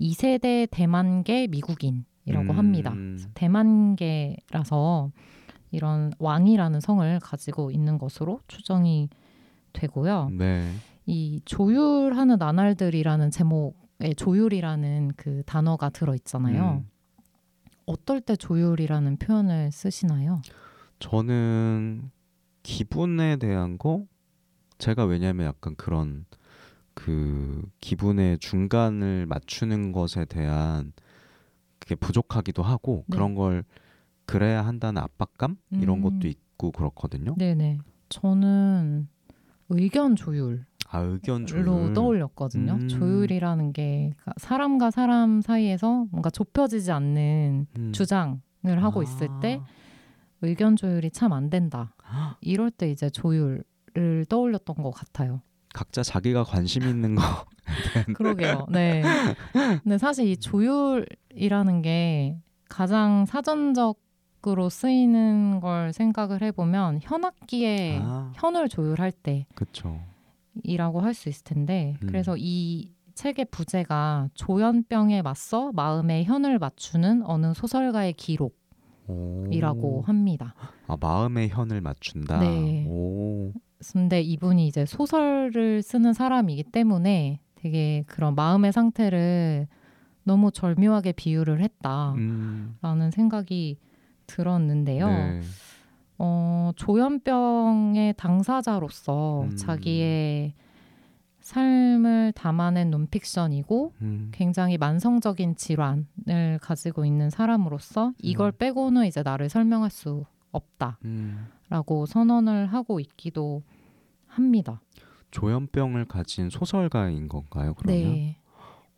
2세대 0.00 0.68
대만계 0.70 1.48
미국인이라고 1.48 2.52
음. 2.52 2.58
합니다. 2.58 2.94
대만계라서 3.34 5.10
이런 5.72 6.10
왕이라는 6.18 6.80
성을 6.80 7.20
가지고 7.20 7.70
있는 7.70 7.98
것으로 7.98 8.40
추정이 8.48 9.08
되고요. 9.72 10.30
네. 10.32 10.68
이 11.06 11.40
조율하는 11.44 12.38
나날들이라는 12.38 13.30
제목에 13.30 14.14
조율이라는 14.16 15.12
그 15.16 15.42
단어가 15.46 15.90
들어 15.90 16.14
있잖아요. 16.14 16.82
음, 16.82 16.88
어떨 17.90 18.20
때 18.20 18.36
조율이라는 18.36 19.16
표현을 19.16 19.72
쓰시나요? 19.72 20.42
저는 21.00 22.10
기분에 22.62 23.36
대한 23.36 23.78
거 23.78 24.06
제가 24.78 25.04
왜냐면 25.04 25.46
약간 25.46 25.74
그런 25.74 26.24
그 26.94 27.62
기분의 27.80 28.38
중간을 28.38 29.26
맞추는 29.26 29.90
것에 29.90 30.24
대한 30.24 30.92
그게 31.80 31.96
부족하기도 31.96 32.62
하고 32.62 33.04
네. 33.08 33.16
그런 33.16 33.34
걸 33.34 33.64
그래야 34.24 34.64
한다는 34.64 35.02
압박감 35.02 35.56
이런 35.72 35.98
음. 35.98 36.02
것도 36.02 36.28
있고 36.28 36.70
그렇거든요. 36.70 37.34
네네. 37.36 37.78
저는 38.08 39.08
의견 39.70 40.14
조율로 40.14 40.60
아 40.92 40.98
의견 41.00 41.46
조율 41.46 41.92
떠올렸거든요. 41.94 42.72
음. 42.72 42.88
조율이라는 42.88 43.72
게 43.72 44.12
사람과 44.38 44.90
사람 44.90 45.40
사이에서 45.40 46.06
뭔가 46.10 46.30
좁혀지지 46.30 46.90
않는 46.90 47.66
음. 47.78 47.92
주장을 47.92 48.32
하고 48.64 49.00
아. 49.00 49.02
있을 49.04 49.28
때 49.40 49.60
의견 50.42 50.74
조율이 50.76 51.10
참 51.10 51.32
안 51.32 51.48
된다. 51.50 51.94
이럴 52.40 52.70
때 52.70 52.90
이제 52.90 53.08
조율을 53.10 54.24
떠올렸던 54.28 54.76
것 54.82 54.90
같아요. 54.90 55.42
각자 55.72 56.02
자기가 56.02 56.42
관심 56.42 56.82
있는 56.82 57.14
거 57.14 57.22
그러게요. 58.16 58.66
네. 58.70 59.02
근데 59.52 59.98
사실 59.98 60.26
이 60.26 60.36
조율이라는 60.36 61.82
게 61.82 62.36
가장 62.68 63.26
사전적으로 63.26 64.68
쓰이는 64.70 65.60
걸 65.60 65.92
생각을 65.92 66.42
해보면 66.42 66.98
현악기에 67.02 68.00
아. 68.02 68.32
현을 68.34 68.68
조율할 68.68 69.12
그쵸. 69.12 69.22
때 69.22 69.46
이라고 70.64 71.00
할 71.00 71.14
수 71.14 71.28
있을 71.28 71.44
텐데 71.44 71.96
음. 72.02 72.06
그래서 72.06 72.36
이 72.38 72.92
책의 73.14 73.46
부제가 73.50 74.28
조현병에 74.34 75.22
맞서 75.22 75.72
마음의 75.72 76.24
현을 76.24 76.58
맞추는 76.58 77.22
어느 77.24 77.52
소설가의 77.54 78.14
기록 78.14 78.58
이라고 79.50 79.98
오. 79.98 80.00
합니다. 80.02 80.54
아 80.86 80.96
마음의 81.00 81.48
현을 81.48 81.80
맞춘다. 81.80 82.38
네. 82.38 82.86
오. 82.88 83.52
근데 83.92 84.20
이분이 84.20 84.66
이제 84.66 84.86
소설을 84.86 85.82
쓰는 85.82 86.12
사람이기 86.12 86.64
때문에 86.64 87.40
되게 87.56 88.04
그런 88.06 88.34
마음의 88.34 88.72
상태를 88.72 89.66
너무 90.22 90.52
절묘하게 90.52 91.12
비유를 91.12 91.60
했다라는 91.60 92.18
음. 92.18 93.10
생각이 93.12 93.78
들었는데요. 94.26 95.08
네. 95.08 95.40
어, 96.22 96.72
조현병의 96.76 98.12
당사자로서 98.18 99.44
음. 99.44 99.56
자기의 99.56 100.52
삶을 101.40 102.32
담아낸 102.32 102.90
논픽션이고 102.90 103.94
음. 104.02 104.28
굉장히 104.30 104.76
만성적인 104.76 105.56
질환을 105.56 106.58
가지고 106.60 107.06
있는 107.06 107.30
사람으로서 107.30 108.12
이걸 108.18 108.50
음. 108.50 108.58
빼고는 108.58 109.06
이제 109.06 109.22
나를 109.22 109.48
설명할 109.48 109.88
수 109.88 110.26
없다라고 110.52 111.00
음. 111.06 112.06
선언을 112.06 112.66
하고 112.66 113.00
있기도 113.00 113.62
합니다. 114.26 114.82
조현병을 115.30 116.04
가진 116.04 116.50
소설가인 116.50 117.28
건가요? 117.28 117.72
그러면? 117.72 118.02
네. 118.02 118.36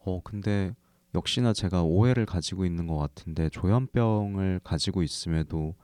어 0.05 0.21
근데 0.25 0.75
역시나 1.14 1.52
제가 1.52 1.85
오해를 1.85 2.26
가지고 2.26 2.64
있는 2.64 2.88
것 2.88 2.97
같은데 2.97 3.49
조현병을 3.50 4.62
가지고 4.64 5.05
있음에도 5.05 5.76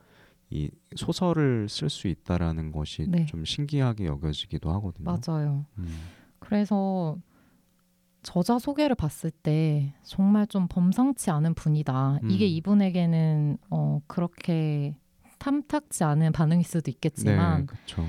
이 0.51 0.71
소설을 0.97 1.69
쓸 1.69 1.91
수 1.91 2.09
있다라는 2.09 2.73
것이 2.73 3.07
네. 3.09 3.27
좀 3.27 3.45
신기하게 3.45 4.07
여겨지기도 4.07 4.71
하거든요. 4.73 5.05
맞아요. 5.05 5.67
음. 5.79 5.89
그래서 6.39 7.17
저자 8.23 8.59
소개를 8.59 8.97
봤을 8.97 9.31
때 9.31 9.95
정말 10.03 10.47
좀 10.47 10.67
범상치 10.69 11.31
않은 11.31 11.55
분이다. 11.55 12.21
음. 12.23 12.31
이게 12.31 12.47
이분에게는 12.47 13.59
어, 13.71 14.01
그렇게 14.07 14.95
탐탁지 15.39 16.05
않은 16.05 16.33
반응일 16.33 16.65
수도 16.65 16.91
있겠지만 16.91 17.67
네. 17.67 18.05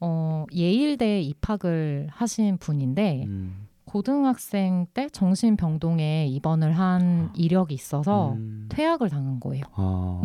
어, 0.00 0.44
예일대에 0.52 1.22
입학을 1.22 2.08
하신 2.10 2.58
분인데 2.58 3.24
음. 3.26 3.68
고등학생 3.84 4.86
때 4.92 5.08
정신병동에 5.08 6.26
입원을 6.26 6.72
한 6.72 7.32
이력이 7.34 7.74
있어서 7.74 8.32
음. 8.34 8.66
퇴학을 8.68 9.08
당한 9.08 9.40
거예요. 9.40 9.64
아. 9.72 10.20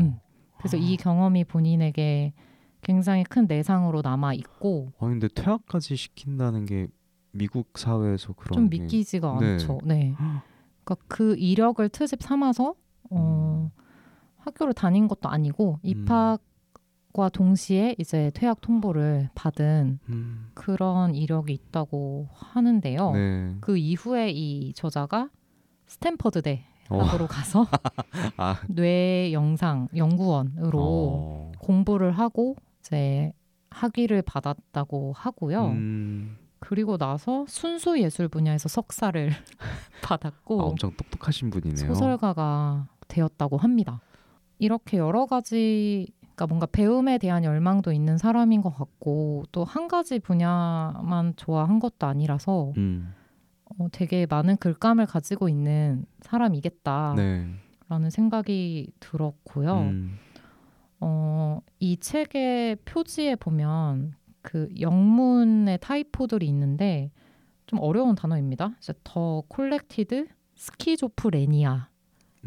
음. 0.63 0.70
그래서 0.70 0.77
이 0.77 0.98
경험이 0.98 1.43
본인에게 1.43 2.34
굉장히 2.82 3.24
큰 3.24 3.46
내상으로 3.48 4.01
남아 4.01 4.34
있고 4.34 4.91
아 5.00 5.08
근데 5.08 5.27
퇴학까지 5.27 5.96
시킨다는 5.96 6.65
게 6.65 6.88
미국 7.32 7.77
사회에서 7.77 8.34
그런 8.34 8.53
좀게 8.53 8.79
믿기지가 8.79 9.38
네. 9.39 9.53
않죠. 9.53 9.79
네. 9.84 10.13
그러니까 10.84 10.96
그 11.08 11.36
이력을 11.38 11.88
트집 11.89 12.22
삼아서 12.22 12.75
어, 13.10 13.72
학교를 14.38 14.74
다닌 14.74 15.08
것도 15.08 15.29
아니고 15.29 15.79
음. 15.84 15.89
입학과 15.89 17.29
동시에 17.32 17.96
이제 17.98 18.32
퇴학 18.34 18.62
통보를 18.62 19.29
받은 19.34 20.00
음. 20.10 20.50
그런 20.53 21.15
이력이 21.15 21.53
있다고 21.53 22.29
하는데요. 22.33 23.11
네. 23.11 23.55
그 23.61 23.77
이후에 23.77 24.31
이 24.31 24.74
저자가 24.74 25.29
스탠퍼드 25.88 26.42
어. 26.44 26.66
대학으로 26.98 27.27
가서 27.27 27.66
아. 28.38 28.60
뇌 28.68 29.32
영상 29.34 29.88
연구원으로 29.96 30.79
어. 30.82 31.51
공부를 31.60 32.12
하고 32.12 32.56
이제 32.79 33.32
학위를 33.70 34.22
받았다고 34.22 35.14
하고요. 35.16 35.66
음. 35.68 36.38
그리고 36.60 36.98
나서 36.98 37.46
순수 37.48 38.00
예술 38.00 38.27
분야에서 38.29 38.70
석사를 38.70 39.32
받았고 40.03 40.62
아, 40.62 40.66
엄청 40.66 40.92
똑똑하신 40.96 41.50
분이네요. 41.50 41.88
소설가가 41.88 42.88
되었다고 43.08 43.58
합니다. 43.58 44.01
이렇게 44.60 44.98
여러 44.98 45.25
가지 45.25 46.08
그러니까 46.22 46.48
뭔가 46.48 46.66
배움에 46.66 47.18
대한 47.18 47.44
열망도 47.44 47.92
있는 47.92 48.18
사람인 48.18 48.62
것 48.62 48.74
같고 48.75 49.44
또 49.51 49.64
한 49.66 49.88
가지 49.88 50.20
분야만 50.20 51.34
좋아한 51.36 51.79
것도 51.79 52.08
아니라서 52.08 52.74
음. 52.77 53.14
어, 53.77 53.88
되게 53.92 54.25
많은 54.29 54.57
글감을 54.57 55.05
가지고 55.05 55.50
있는 55.50 56.05
사람이겠다라는 56.22 57.59
네. 57.90 58.09
생각이 58.09 58.92
들었고요. 59.00 59.79
음. 59.79 60.18
어, 61.00 61.59
이 61.79 61.98
책의 61.98 62.77
표지에 62.86 63.36
보면 63.36 64.14
그 64.42 64.70
영문의 64.79 65.77
타이포들이 65.81 66.46
있는데 66.48 67.12
좀 67.66 67.79
어려운 67.79 68.16
단어입니다. 68.16 68.75
The 69.03 69.44
Collected 69.48 70.27
Schizophrenia라는 70.55 71.88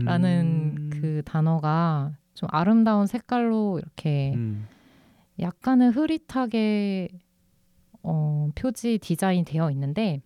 음. 0.06 0.90
그 0.92 1.22
단어가 1.24 2.16
좀 2.34 2.48
아름다운 2.52 3.06
색깔로 3.06 3.78
이렇게 3.78 4.32
음. 4.34 4.66
약간은 5.38 5.90
흐릿하게 5.90 7.08
어, 8.02 8.48
표지 8.54 8.98
디자인 8.98 9.44
되어 9.44 9.70
있는데 9.70 10.22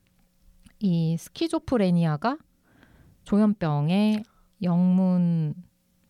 이 0.80 1.16
schizophrenia가 1.18 2.36
조현병의 3.24 4.22
영문 4.62 5.54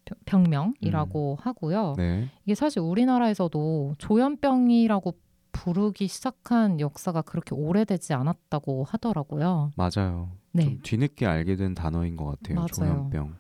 병- 0.04 0.18
병명이라고 0.26 1.38
하고요. 1.40 1.94
네. 1.96 2.28
이게 2.44 2.54
사실 2.54 2.80
우리나라에서도 2.80 3.94
조현병이라고 3.98 5.14
부르기 5.52 6.06
시작한 6.09 6.78
역사가 6.80 7.22
그렇게 7.22 7.54
오래되지 7.54 8.14
않았다고 8.14 8.85
하더라고요. 8.85 9.72
맞아요. 9.76 10.30
네. 10.52 10.64
좀 10.64 10.80
뒤늦게 10.83 11.26
알게 11.26 11.56
된 11.56 11.74
단어인 11.74 12.16
것 12.16 12.26
같아요. 12.26 12.54
맞아요. 12.56 12.68
조현병. 12.68 13.26
음. 13.26 13.37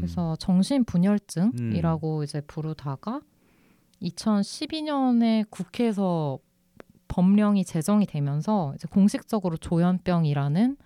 그래서 0.00 0.34
정신분열증이라고 0.36 2.24
이제 2.24 2.40
부르다가 2.42 3.20
2012년에 4.02 5.46
국회에서 5.50 6.38
법령이 7.08 7.64
제정이 7.64 8.06
되면서 8.06 8.72
이제 8.74 8.86
공식적으로 8.90 9.56
조현병이라는 9.56 10.76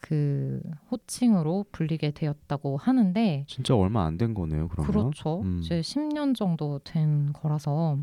그 0.00 0.62
호칭으로 0.90 1.66
불리게 1.72 2.12
되었다고 2.12 2.76
하는데 2.76 3.44
진짜 3.48 3.74
얼마 3.74 4.04
안 4.04 4.16
된 4.16 4.32
거네요. 4.34 4.68
그러면. 4.68 4.92
그렇죠. 4.92 5.40
음. 5.42 5.60
이제 5.62 5.80
10년 5.80 6.34
정도 6.36 6.78
된 6.84 7.32
거라서. 7.32 7.98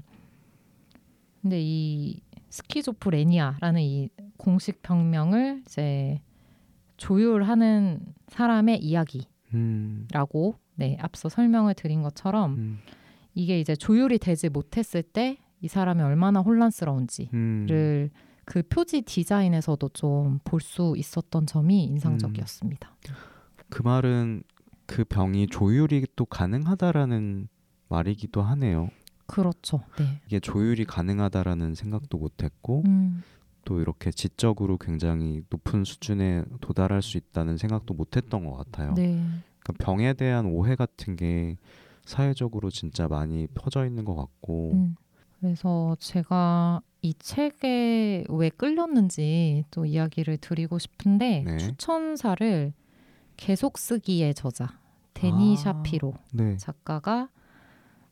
근데 1.42 1.60
이 1.62 2.20
스키조프레니아라는 2.50 3.82
이 3.82 4.10
공식 4.38 4.82
병명을 4.82 5.62
이제 5.66 6.22
조율하는 6.98 8.00
사람의 8.28 8.80
이야기라고 8.84 9.26
음. 9.54 10.08
네, 10.76 10.98
앞서 11.00 11.30
설명을 11.30 11.74
드린 11.76 12.02
것처럼 12.02 12.54
음. 12.54 12.80
이게 13.34 13.60
이제 13.60 13.76
조율이 13.76 14.18
되지 14.18 14.50
못했을 14.50 15.04
때 15.04 15.38
이 15.66 15.68
사람이 15.68 16.02
얼마나 16.04 16.42
혼란스러운지를 16.42 17.30
음. 17.34 18.20
그 18.46 18.62
표지 18.62 19.02
디자인에서도 19.02 19.90
좀 19.90 20.40
볼 20.44 20.62
수 20.62 20.94
있었던 20.96 21.48
점이 21.48 21.84
인상적이었습니다. 21.86 22.96
그 23.70 23.82
말은 23.82 24.44
그 24.86 25.04
병이 25.04 25.48
조율이 25.48 26.06
또 26.16 26.26
가능하다라는 26.26 27.48
말이기도 27.90 28.44
하네요. 28.44 28.90
그렇죠. 29.26 29.82
네. 29.98 30.22
이게 30.28 30.40
조율이 30.40 30.86
가능하다라는 30.86 31.74
생각도 31.74 32.20
못했고 32.20 32.84
음, 32.86 33.24
또 33.64 33.82
이렇게 33.82 34.12
지적으로 34.12 34.78
굉장히 34.78 35.42
높은 35.50 35.84
수준에 35.84 36.44
도달할 36.62 37.02
수 37.02 37.18
있다는 37.18 37.58
생각도 37.58 37.96
못했던 37.96 38.46
것 38.46 38.56
같아요. 38.58 38.94
네. 38.94 39.20
그러니까 39.62 39.84
병에 39.84 40.14
대한 40.14 40.46
오해 40.46 40.76
같은 40.76 41.16
게 41.16 41.58
사회적으로 42.06 42.70
진짜 42.70 43.08
많이 43.08 43.48
퍼져 43.56 43.88
있는 43.88 44.06
것 44.06 44.16
같고 44.16 44.74
음, 44.74 44.96
그래서 45.40 45.96
제가 46.00 46.82
이 47.02 47.14
책에 47.14 48.26
왜 48.30 48.50
끌렸는지 48.50 49.64
또 49.70 49.86
이야기를 49.86 50.38
드리고 50.38 50.80
싶은데 50.80 51.44
네. 51.46 51.58
추천사를 51.58 52.74
계속 53.38 53.78
쓰기의 53.78 54.34
저자 54.34 54.80
데니 55.14 55.54
아. 55.54 55.56
샤피로 55.58 56.14
네. 56.34 56.58
작가가 56.58 57.30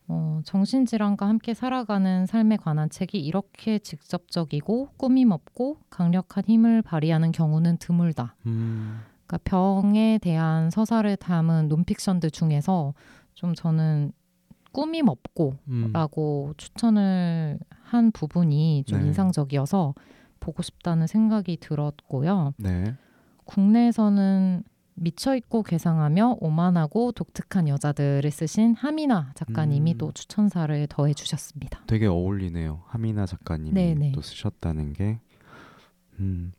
어, 0.07 0.41
정신질환과 0.43 1.27
함께 1.27 1.53
살아가는 1.53 2.25
삶에 2.25 2.57
관한 2.57 2.89
책이 2.89 3.19
이렇게 3.19 3.79
직접적이고 3.79 4.89
꾸밈없고 4.97 5.77
강력한 5.89 6.43
힘을 6.45 6.81
발휘하는 6.81 7.31
경우는 7.31 7.77
드물다. 7.77 8.35
음, 8.45 8.99
그러니까 9.25 9.37
병에 9.45 10.19
대한 10.21 10.69
서사를 10.69 11.15
담은 11.15 11.69
논픽션들 11.69 12.31
중에서 12.31 12.93
좀 13.33 13.55
저는 13.55 14.11
꾸밈 14.73 15.07
없고 15.07 15.55
음. 15.69 15.91
라고 15.93 16.53
추천을 16.57 17.59
한 17.83 18.11
부분이 18.11 18.83
좀 18.85 18.99
네. 18.99 19.07
인상적이어서 19.07 19.93
보고 20.41 20.61
싶다는 20.61 21.07
생각이 21.07 21.57
들었고요. 21.57 22.53
네. 22.57 22.95
국내에서는 23.45 24.63
미쳐 24.95 25.35
있고 25.37 25.63
괴상하며 25.63 26.37
오만하고 26.39 27.13
독특한 27.13 27.67
여자들을 27.67 28.29
쓰신 28.29 28.75
하미나 28.75 29.31
작가님이 29.35 29.93
음. 29.93 29.97
또 29.97 30.11
추천사를 30.11 30.87
더해 30.87 31.13
주셨습니다. 31.13 31.83
되게 31.87 32.07
어울리네요. 32.07 32.81
하미나 32.87 33.25
작가님이 33.25 33.73
네네. 33.73 34.11
또 34.13 34.21
쓰셨다는 34.21 34.93
게. 34.93 35.19
음. 36.19 36.51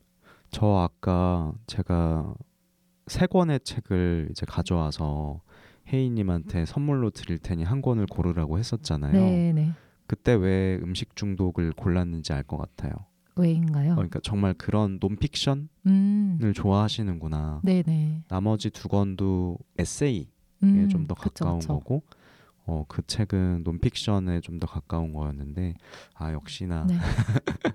저 0.50 0.66
아까 0.78 1.52
제가 1.66 2.34
세 3.06 3.26
권의 3.26 3.60
책을 3.60 4.28
이제 4.30 4.46
가져와서 4.46 5.40
혜인님한테 5.92 6.64
선물로 6.66 7.10
드릴 7.10 7.38
테니 7.38 7.64
한 7.64 7.82
권을 7.82 8.06
고르라고 8.06 8.58
했었잖아요. 8.58 9.12
네, 9.12 9.52
네. 9.52 9.72
그때 10.06 10.32
왜 10.34 10.78
음식 10.82 11.16
중독을 11.16 11.72
골랐는지 11.72 12.32
알 12.32 12.42
것 12.44 12.56
같아요. 12.58 12.92
왜인가요? 13.36 13.92
어, 13.92 13.96
그러니까 13.96 14.20
정말 14.22 14.54
그런 14.54 14.98
논픽션을 15.00 15.68
음. 15.86 16.52
좋아하시는구나. 16.54 17.60
네, 17.64 17.82
네. 17.82 18.22
나머지 18.28 18.70
두 18.70 18.88
권도 18.88 19.58
에세이에 19.78 20.26
음. 20.62 20.88
좀더 20.88 21.14
그쵸, 21.14 21.44
가까운 21.44 21.58
그쵸. 21.58 21.72
거고, 21.74 22.02
어, 22.66 22.84
그 22.88 23.02
책은 23.06 23.62
논픽션에 23.64 24.40
좀 24.40 24.60
더 24.60 24.66
가까운 24.68 25.12
거였는데, 25.12 25.74
아 26.14 26.32
역시나 26.32 26.86
네. 26.86 26.96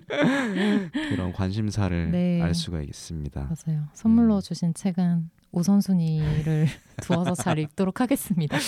그런 1.10 1.32
관심사를 1.32 2.10
네. 2.10 2.40
알 2.40 2.54
수가 2.54 2.80
있습니다. 2.82 3.40
맞아요. 3.66 3.84
선물로 3.92 4.36
음. 4.36 4.40
주신 4.40 4.74
책은 4.74 5.30
우선순위를 5.52 6.66
두어서 7.02 7.34
잘 7.34 7.58
읽도록 7.58 8.00
하겠습니다. 8.00 8.58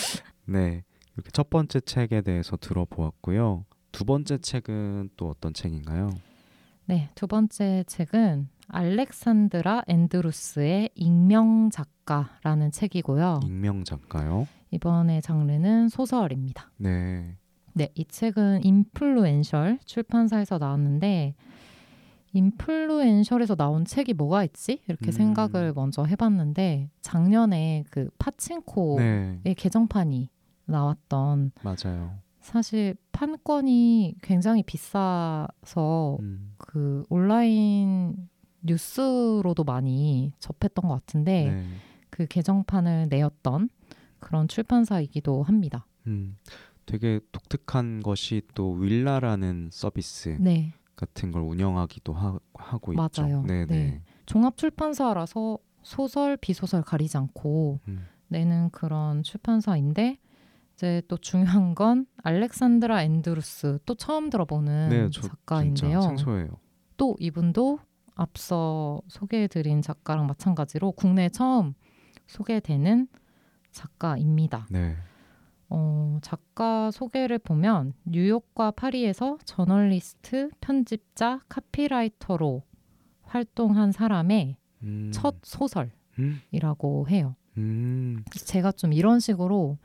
네, 0.46 0.84
이렇게 1.14 1.30
첫 1.32 1.50
번째 1.50 1.80
책에 1.80 2.22
대해서 2.22 2.56
들어보았고요. 2.56 3.64
두 3.92 4.04
번째 4.04 4.38
책은 4.38 5.10
또 5.16 5.28
어떤 5.28 5.52
책인가요? 5.54 6.10
네, 6.86 7.10
두 7.14 7.26
번째 7.26 7.84
책은 7.86 8.48
알렉산드라 8.68 9.82
앤드루스의 9.86 10.90
익명 10.94 11.70
작가라는 11.70 12.70
책이고요. 12.70 13.40
익명 13.44 13.84
작가요. 13.84 14.48
이번에 14.70 15.20
장르는 15.20 15.88
소설입니다. 15.88 16.70
네, 16.78 17.36
네, 17.74 17.88
이 17.94 18.04
책은 18.04 18.64
인플루엔셜 18.64 19.78
출판사에서 19.84 20.58
나왔는데 20.58 21.34
인플루엔셜에서 22.32 23.54
나온 23.54 23.84
책이 23.84 24.14
뭐가 24.14 24.44
있지? 24.44 24.80
이렇게 24.88 25.10
음. 25.10 25.12
생각을 25.12 25.72
먼저 25.74 26.04
해봤는데 26.04 26.90
작년에 27.00 27.84
그 27.90 28.08
파친코의 28.18 29.40
네, 29.42 29.54
개정판이 29.54 30.30
나왔던 30.66 31.52
맞아요. 31.62 32.18
사실 32.40 32.96
판권이 33.12 34.16
굉장히 34.22 34.62
비싸서 34.62 36.18
음, 36.20 36.54
그 36.58 37.04
온라인 37.08 38.28
뉴스로도 38.62 39.64
많이 39.64 40.32
접했던 40.38 40.88
것 40.88 40.94
같은데 40.94 41.50
네, 41.50 41.64
그 42.10 42.26
개정판을 42.26 43.08
내었던 43.08 43.68
그런 44.18 44.48
출판사이기도 44.48 45.42
합니다. 45.42 45.86
음, 46.06 46.36
되게 46.86 47.20
독특한 47.30 48.00
것이 48.02 48.42
또 48.54 48.72
윌라라는 48.72 49.68
서비스 49.70 50.36
네, 50.40 50.72
같은 51.02 51.32
걸 51.32 51.42
운영하기도 51.42 52.12
하, 52.12 52.38
하고 52.54 52.92
있죠. 52.92 53.22
맞아요. 53.22 53.42
네, 53.42 53.66
네. 53.66 53.74
네. 53.74 54.02
종합 54.24 54.56
출판사라서 54.56 55.58
소설, 55.82 56.36
비소설 56.36 56.82
가리지 56.82 57.16
않고 57.16 57.80
음, 57.88 58.06
내는 58.28 58.70
그런 58.70 59.24
출판사인데 59.24 60.18
이제 60.74 61.02
또 61.08 61.16
중요한 61.16 61.74
건 61.74 62.06
알렉산드라 62.22 63.02
앤드루스 63.02 63.80
또 63.84 63.94
처음 63.96 64.30
들어보는 64.30 64.88
네, 64.90 65.10
저 65.10 65.22
작가인데요. 65.22 66.00
진짜 66.00 66.08
생소해요. 66.08 66.48
또 66.96 67.16
이분도 67.18 67.80
앞서 68.14 69.00
소개해드린 69.08 69.82
작가랑 69.82 70.26
마찬가지로 70.26 70.92
국내에 70.92 71.30
처음 71.30 71.74
소개되는 72.28 73.08
작가입니다. 73.72 74.66
네, 74.70 74.96
어, 75.74 76.18
작가 76.20 76.90
소개를 76.90 77.38
보면 77.38 77.94
뉴욕과 78.04 78.72
파리에서 78.72 79.38
저널리스트, 79.46 80.50
편집자, 80.60 81.40
카피라이터로 81.48 82.62
활동한 83.22 83.90
사람의 83.90 84.56
음, 84.82 85.10
첫 85.14 85.36
소설이라고 85.42 87.04
음, 87.04 87.08
해요. 87.08 87.36
음, 87.56 88.22
제가 88.30 88.72
좀 88.72 88.92
이런 88.92 89.18
식으로 89.18 89.78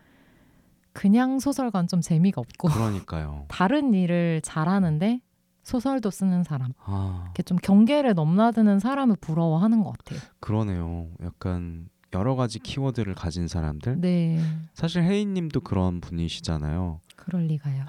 그냥 0.91 1.39
소설관 1.39 1.87
좀 1.87 2.01
재미가 2.01 2.41
없고 2.41 2.67
그러니까요. 2.67 3.45
다른 3.49 3.93
일을 3.93 4.41
잘하는데 4.43 5.21
소설도 5.63 6.09
쓰는 6.11 6.43
사람, 6.43 6.73
아, 6.83 7.23
이렇게 7.25 7.43
좀 7.43 7.57
경계를 7.57 8.13
넘나드는 8.13 8.79
사람을 8.79 9.15
부러워하는 9.21 9.83
것 9.83 9.97
같아요. 9.97 10.19
그러네요. 10.39 11.09
약간 11.23 11.87
여러 12.13 12.35
가지 12.35 12.59
키워드를 12.59 13.15
가진 13.15 13.47
사람들. 13.47 13.99
네, 13.99 14.39
사실 14.73 15.03
혜인님도 15.03 15.61
그런 15.61 16.01
분이시잖아요. 16.01 17.01
그럴 17.15 17.43
리가요. 17.47 17.85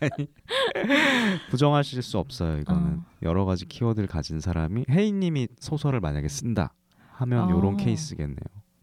부정하실 1.50 2.02
수 2.02 2.18
없어요. 2.18 2.58
이거는 2.58 2.98
어. 2.98 3.04
여러 3.22 3.44
가지 3.44 3.66
키워드를 3.66 4.08
가진 4.08 4.40
사람이 4.40 4.86
혜인님이 4.90 5.48
소설을 5.60 6.00
만약에 6.00 6.28
쓴다 6.28 6.74
하면 7.12 7.52
어. 7.52 7.58
이런 7.58 7.76
케이스겠네요. 7.76 8.36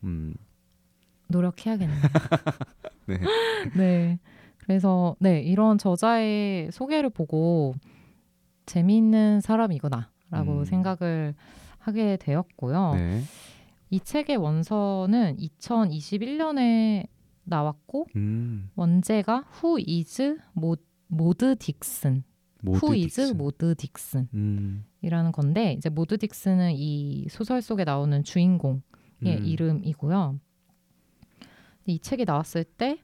음, 0.06 0.34
노력해야겠네요. 1.28 2.00
네, 3.08 3.20
네. 3.76 4.20
그래서 4.60 5.16
네 5.20 5.42
이런 5.42 5.78
저자의 5.78 6.72
소개를 6.72 7.10
보고 7.10 7.74
재미있는 8.66 9.42
사람이구나라고 9.42 10.60
음. 10.60 10.66
생각을 10.66 11.34
하게 11.80 12.16
되었고요. 12.18 12.94
네, 12.94 13.24
이 13.92 14.00
책의 14.00 14.38
원서는 14.38 15.36
2021년에 15.38 17.08
나왔고 17.44 18.08
음, 18.16 18.70
원제가 18.76 19.46
Who 19.62 19.78
is 19.86 20.38
모드 21.10 21.56
딕슨, 21.56 22.24
Who 22.66 22.94
is. 22.94 23.34
모드 23.34 23.76
딕슨이라는 23.76 24.26
음, 24.34 25.32
건데 25.34 25.74
이제 25.74 25.90
모드 25.90 26.16
딕슨은 26.16 26.74
이 26.78 27.28
소설 27.30 27.62
속에 27.62 27.84
나오는 27.84 28.24
주인공의 28.24 28.82
음. 29.26 29.46
이름이고요. 29.46 30.40
이 31.88 32.00
책이 32.00 32.24
나왔을 32.24 32.64
때 32.64 32.98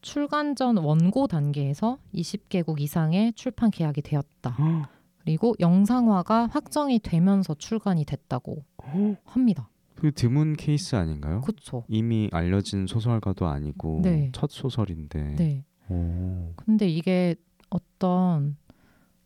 출간 0.00 0.56
전 0.56 0.78
원고 0.78 1.28
단계에서 1.28 1.98
20개국 2.12 2.80
이상의 2.80 3.34
출판 3.34 3.70
계약이 3.70 4.02
되었다. 4.02 4.50
헉, 4.50 4.88
그리고 5.18 5.54
영상화가 5.60 6.48
확정이 6.48 6.98
되면서 6.98 7.54
출간이 7.54 8.04
됐다고 8.04 8.64
헉, 8.82 9.16
합니다. 9.24 9.68
그 10.00 10.12
드문 10.12 10.54
케이스 10.54 10.94
아닌가요? 10.94 11.40
그렇죠. 11.40 11.82
이미 11.88 12.28
알려진 12.32 12.86
소설가도 12.86 13.46
아니고 13.48 14.00
네. 14.04 14.30
첫 14.32 14.50
소설인데. 14.50 15.34
네. 15.36 15.64
오, 15.88 16.52
근데 16.54 16.88
이게 16.88 17.34
어떤 17.68 18.56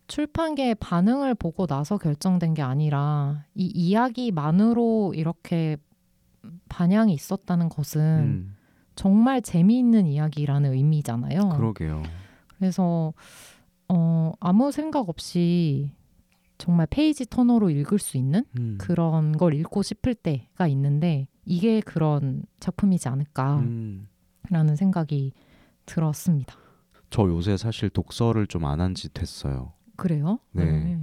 출판계의 0.07 0.75
반응을 0.75 1.35
보고 1.35 1.67
나서 1.67 1.97
결정된 1.97 2.55
게 2.55 2.63
아니라 2.63 3.45
이 3.53 3.65
이야기만으로 3.65 5.13
이렇게 5.15 5.77
반향이 6.69 7.13
있었다는 7.13 7.69
것은 7.69 8.01
음, 8.01 8.55
정말 8.95 9.41
재미있는 9.43 10.07
이야기라는 10.07 10.73
의미잖아요. 10.73 11.49
그러게요. 11.49 12.01
그래서 12.57 13.13
어, 13.89 14.31
아무 14.39 14.71
생각 14.71 15.07
없이 15.07 15.91
정말 16.57 16.87
페이지 16.89 17.25
터너로 17.25 17.69
읽을 17.69 17.99
수 17.99 18.17
있는 18.17 18.45
음, 18.59 18.77
그런 18.79 19.31
걸 19.37 19.53
읽고 19.53 19.81
싶을 19.83 20.15
때가 20.15 20.67
있는데 20.67 21.27
이게 21.45 21.81
그런 21.81 22.43
작품이지 22.59 23.09
않을까라는 23.09 24.07
음. 24.49 24.75
생각이 24.75 25.33
들었습니다. 25.85 26.55
저 27.09 27.23
요새 27.27 27.57
사실 27.57 27.89
독서를 27.89 28.47
좀 28.47 28.65
안 28.65 28.79
한 28.79 28.93
지 28.95 29.13
됐어요. 29.13 29.73
그래요? 29.95 30.39
네. 30.51 30.99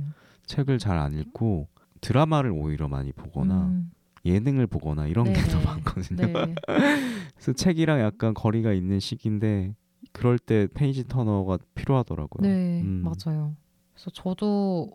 책을 0.47 0.79
잘 0.79 0.99
안 0.99 1.15
읽고 1.15 1.69
드라마를 2.01 2.51
오히려 2.51 2.89
많이 2.89 3.13
보거나 3.13 3.67
음, 3.67 3.91
예능을 4.25 4.67
보거나 4.67 5.07
이런 5.07 5.27
게더 5.33 5.59
네네. 5.59 5.65
많거든요. 5.65 6.27
네. 6.27 6.55
그래서 7.35 7.53
책이랑 7.53 8.01
약간 8.01 8.35
거리가 8.35 8.73
있는 8.73 8.99
시기인데 9.01 9.75
그럴 10.13 10.39
때 10.39 10.67
페이지 10.75 11.05
터너가 11.07 11.59
필요하더라고요. 11.75 12.49
네, 12.49 12.81
음. 12.83 13.05
맞아요. 13.05 13.55
그래서 13.95 14.11
저도 14.11 14.91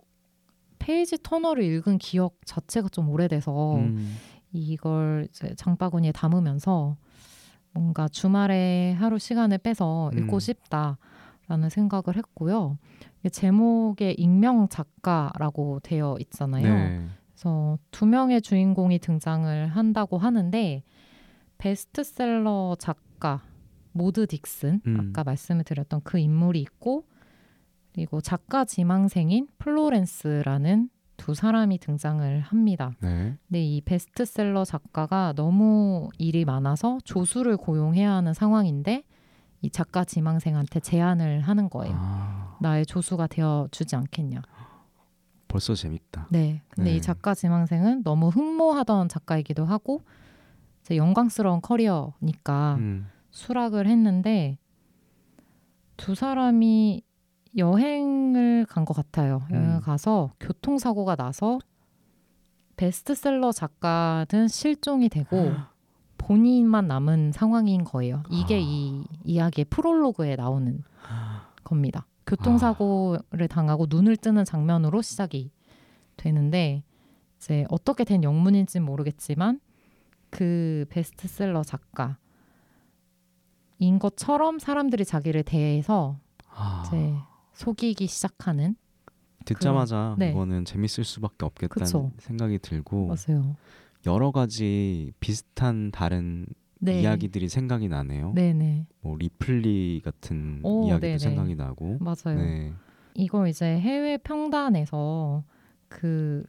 page 0.86 1.18
turner를 1.18 1.64
읽은 1.64 1.98
기억 1.98 2.38
자체가 2.46 2.90
좀 2.90 3.10
오래돼서 3.10 3.78
음, 3.78 4.16
이걸 4.54 5.28
장바구니에 5.56 6.12
담으면서 6.12 6.96
뭔가 7.74 8.08
주말에 8.08 8.94
하루 8.94 9.18
시간을 9.18 9.58
빼서 9.58 10.12
읽고 10.14 10.36
음. 10.36 10.40
싶다라는 10.40 11.70
생각을 11.72 12.18
했고요. 12.18 12.78
제목에 13.32 14.12
익명 14.12 14.68
작가라고 14.70 15.80
되어 15.80 16.18
있잖아요. 16.20 16.72
네. 16.72 17.08
그래서 17.32 17.80
두 17.90 18.06
명의 18.06 18.40
주인공이 18.40 19.00
등장을 19.00 19.68
한다고 19.70 20.20
하는데 20.20 20.84
베스트셀러 21.58 22.76
작가 22.78 23.42
모드 23.92 24.28
딕슨 24.28 24.86
음. 24.86 24.98
아까 25.00 25.24
말씀을 25.24 25.64
드렸던 25.64 26.02
그 26.04 26.20
인물이 26.20 26.60
있고 26.62 27.08
그리고 27.96 28.20
작가 28.20 28.66
지망생인 28.66 29.48
플로렌스라는 29.58 30.90
두 31.16 31.34
사람이 31.34 31.78
등장을 31.78 32.42
합니다. 32.42 32.92
네. 33.00 33.38
근데 33.48 33.64
이 33.64 33.80
베스트셀러 33.80 34.66
작가가 34.66 35.32
너무 35.34 36.10
일이 36.18 36.44
많아서 36.44 36.98
조수를 37.06 37.56
고용해야 37.56 38.12
하는 38.12 38.34
상황인데 38.34 39.04
이 39.62 39.70
작가 39.70 40.04
지망생한테 40.04 40.82
제안을 40.82 41.40
하는 41.40 41.70
거예요. 41.70 41.96
아, 41.98 42.58
나의 42.60 42.86
조수가 42.86 43.28
되어 43.28 43.70
주지 43.72 43.96
않겠냐. 43.96 44.42
벌써 45.48 45.74
재밌다. 45.74 46.28
네. 46.32 46.64
근데 46.72 46.92
네. 46.92 46.98
이 46.98 47.02
작가 47.02 47.34
지망생은 47.34 48.04
너무 48.04 48.28
흠모하던 48.28 49.08
작가이기도 49.08 49.64
하고 49.64 50.02
영광스러운 50.92 51.62
커리어니까 51.62 52.76
음. 52.78 53.08
수락을 53.32 53.88
했는데 53.88 54.58
두 55.96 56.14
사람이 56.14 57.05
여행을 57.58 58.66
간 58.68 58.86
것 58.86 58.94
같아요. 58.94 59.42
여행을 59.52 59.76
음. 59.76 59.82
가서 59.82 60.34
교통사고가 60.40 61.16
나서 61.16 61.60
베스트셀러 62.78 63.52
작가는 63.52 64.48
실종이 64.50 65.10
되고 65.10 65.52
본인만 66.18 66.88
남은 66.88 67.32
상황인 67.34 67.84
거예요. 67.84 68.24
이게 68.30 68.56
아. 68.56 68.60
이 68.60 69.04
이야기의 69.24 69.66
프롤로그에 69.66 70.36
나오는 70.36 70.84
겁니다. 71.64 72.06
교통사고를 72.28 73.48
당하고 73.48 73.86
눈을 73.90 74.18
뜨는 74.18 74.46
장면으로 74.46 75.02
시작이 75.02 75.52
되는데 76.18 76.84
이제 77.38 77.66
어떻게 77.70 78.04
된 78.04 78.24
영문인지는 78.24 78.84
모르겠지만 78.86 79.60
그 80.32 80.86
베스트셀러 80.90 81.64
작가 81.64 82.18
인 83.78 84.00
것처럼 84.00 84.58
사람들이 84.58 85.06
자기를 85.06 85.44
대해서 85.44 86.18
아, 86.50 86.84
이제 86.88 87.14
속이기 87.56 88.08
시작하는 88.08 88.76
듣자마자 89.46 90.16
네. 90.18 90.32
이거는 90.32 90.66
재밌을 90.66 91.04
수밖에 91.04 91.46
없겠다는 91.46 91.86
그쵸. 91.86 92.12
생각이 92.18 92.60
들고 92.60 93.08
맞아요. 93.08 93.56
여러 94.06 94.32
가지 94.32 95.12
비슷한 95.20 95.92
다른 95.92 96.46
네. 96.80 97.02
이야기들이 97.02 97.50
생각이 97.50 97.88
나네요. 97.88 98.34
네네 98.34 98.88
뭐 99.02 99.16
리플리 99.18 100.02
같은 100.04 100.60
오, 100.64 100.86
이야기도 100.86 101.06
네네. 101.06 101.18
생각이 101.18 101.56
나고. 101.56 102.00
맞아요. 102.00 102.40
네. 102.40 102.74
이거 103.14 103.48
이제 103.48 103.80
해외 103.80 104.18
평단에서 104.18 105.44
그 105.88 106.44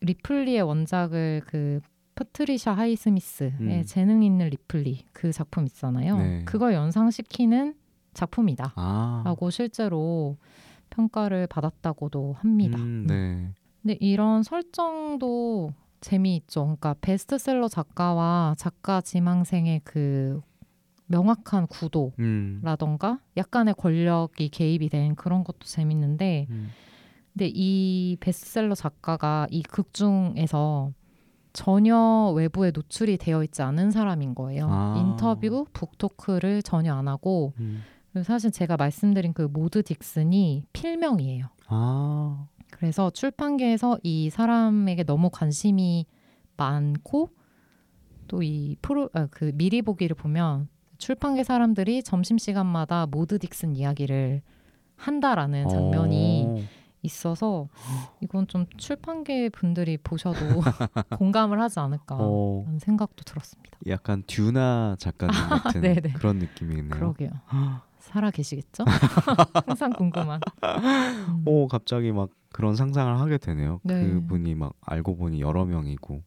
리플리의 0.00 0.62
원작을 0.62 1.42
그 1.46 1.80
파트리샤 2.14 2.72
하이스미스의 2.72 3.52
음. 3.60 3.82
재능 3.86 4.22
있는 4.22 4.48
리플리 4.48 5.06
그 5.12 5.32
작품 5.32 5.64
있잖아요. 5.66 6.18
네. 6.18 6.42
그걸 6.44 6.74
연상시키는 6.74 7.74
작품이다. 8.14 8.72
아. 8.76 9.22
라고 9.24 9.50
실제로 9.50 10.36
평가를 10.90 11.46
받았다고도 11.46 12.34
합니다. 12.38 12.78
음, 12.78 13.06
네. 13.08 13.52
근데 13.82 13.96
이런 14.00 14.42
설정도 14.42 15.72
재미있죠. 16.00 16.62
그러니까 16.62 16.94
베스트셀러 17.00 17.68
작가와 17.68 18.54
작가 18.58 19.00
지망생의 19.00 19.80
그 19.84 20.40
명확한 21.06 21.66
구도 21.66 22.12
음. 22.18 22.60
라던가 22.62 23.20
약간의 23.36 23.74
권력이 23.74 24.48
개입이 24.48 24.88
된 24.88 25.14
그런 25.14 25.44
것도 25.44 25.60
재밌는데 25.64 26.46
음. 26.50 26.68
근데 27.32 27.50
이 27.52 28.16
베스트셀러 28.20 28.74
작가가 28.74 29.46
이 29.50 29.62
극 29.62 29.92
중에서 29.94 30.92
전혀 31.52 32.32
외부에 32.34 32.70
노출이 32.70 33.18
되어 33.18 33.44
있지 33.44 33.60
않은 33.62 33.90
사람인 33.90 34.34
거예요. 34.34 34.66
아. 34.70 34.94
인터뷰, 34.98 35.66
북토크를 35.74 36.62
전혀 36.62 36.94
안 36.94 37.08
하고 37.08 37.52
음. 37.60 37.82
사실 38.24 38.50
제가 38.50 38.76
말씀드린 38.76 39.32
그 39.32 39.42
모드 39.42 39.82
딕슨이 39.82 40.64
필명이에요. 40.72 41.46
아. 41.68 42.46
그래서 42.70 43.10
출판계에서 43.10 43.98
이 44.02 44.30
사람에게 44.30 45.04
너무 45.04 45.30
관심이 45.30 46.06
많고 46.56 47.30
또 48.28 48.42
이 48.42 48.76
프로 48.80 49.10
아, 49.12 49.26
그 49.30 49.52
미리 49.54 49.82
보기를 49.82 50.16
보면 50.16 50.68
출판계 50.98 51.44
사람들이 51.44 52.02
점심 52.02 52.38
시간마다 52.38 53.06
모드 53.06 53.38
딕슨 53.38 53.76
이야기를 53.76 54.40
한다라는 54.96 55.68
장면이 55.68 56.44
어. 56.48 56.56
있어서 57.02 57.68
이건 58.20 58.46
좀 58.46 58.66
출판계 58.76 59.48
분들이 59.50 59.98
보셔도 59.98 60.38
공감을 61.18 61.60
하지 61.60 61.80
않을까 61.80 62.16
어. 62.18 62.62
라는 62.64 62.78
생각도 62.78 63.24
들었습니다. 63.24 63.78
약간 63.88 64.22
듀나 64.26 64.96
작가님 64.98 65.34
같은 65.48 65.80
네네. 65.82 66.12
그런 66.12 66.38
느낌이네요. 66.38 66.90
그러게요. 66.90 67.30
살아 68.12 68.30
계시겠죠? 68.30 68.84
항상 69.66 69.90
궁금한. 69.92 70.40
음. 70.62 71.42
오 71.46 71.66
갑자기 71.66 72.12
막 72.12 72.28
그런 72.50 72.76
상상을 72.76 73.18
하게 73.18 73.38
되네요. 73.38 73.80
네. 73.84 74.00
그분이 74.00 74.54
막 74.54 74.74
알고 74.82 75.16
보니 75.16 75.40
여러 75.40 75.64
명이고 75.64 76.22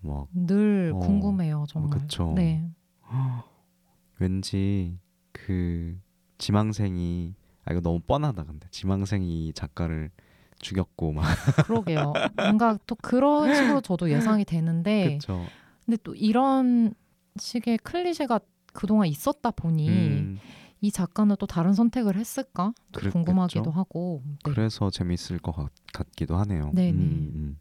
막늘 0.00 0.92
어, 0.94 0.98
궁금해요, 0.98 1.64
정말. 1.68 2.00
그쵸. 2.00 2.32
네. 2.34 2.68
왠지 4.18 4.98
그 5.32 5.96
지망생이 6.38 7.34
아 7.64 7.72
이거 7.72 7.80
너무 7.80 8.00
뻔하다 8.00 8.44
근데 8.44 8.66
지망생이 8.70 9.48
이 9.48 9.52
작가를 9.52 10.10
죽였고 10.58 11.12
막 11.12 11.22
그러게요. 11.66 12.12
뭔가 12.36 12.76
또 12.86 12.96
그런 12.96 13.54
식으로 13.54 13.80
저도 13.80 14.10
예상이 14.10 14.44
되는데, 14.44 15.18
그쵸. 15.18 15.46
근데 15.86 15.96
또 16.02 16.14
이런 16.16 16.92
식의 17.38 17.78
클리셰가 17.78 18.40
그동안 18.72 19.08
있었다 19.08 19.50
보니 19.52 19.88
음, 19.88 20.38
이 20.80 20.90
작가는 20.90 21.34
또 21.38 21.46
다른 21.46 21.72
선택을 21.74 22.16
했을까? 22.16 22.72
그랬겠죠. 22.92 23.12
궁금하기도 23.12 23.70
하고. 23.70 24.22
네. 24.26 24.36
그래서 24.44 24.90
재밌을 24.90 25.38
것 25.38 25.52
같, 25.52 25.70
같기도 25.92 26.36
하네요. 26.36 26.70
네네. 26.74 26.90
음, 26.92 27.30
음. 27.34 27.58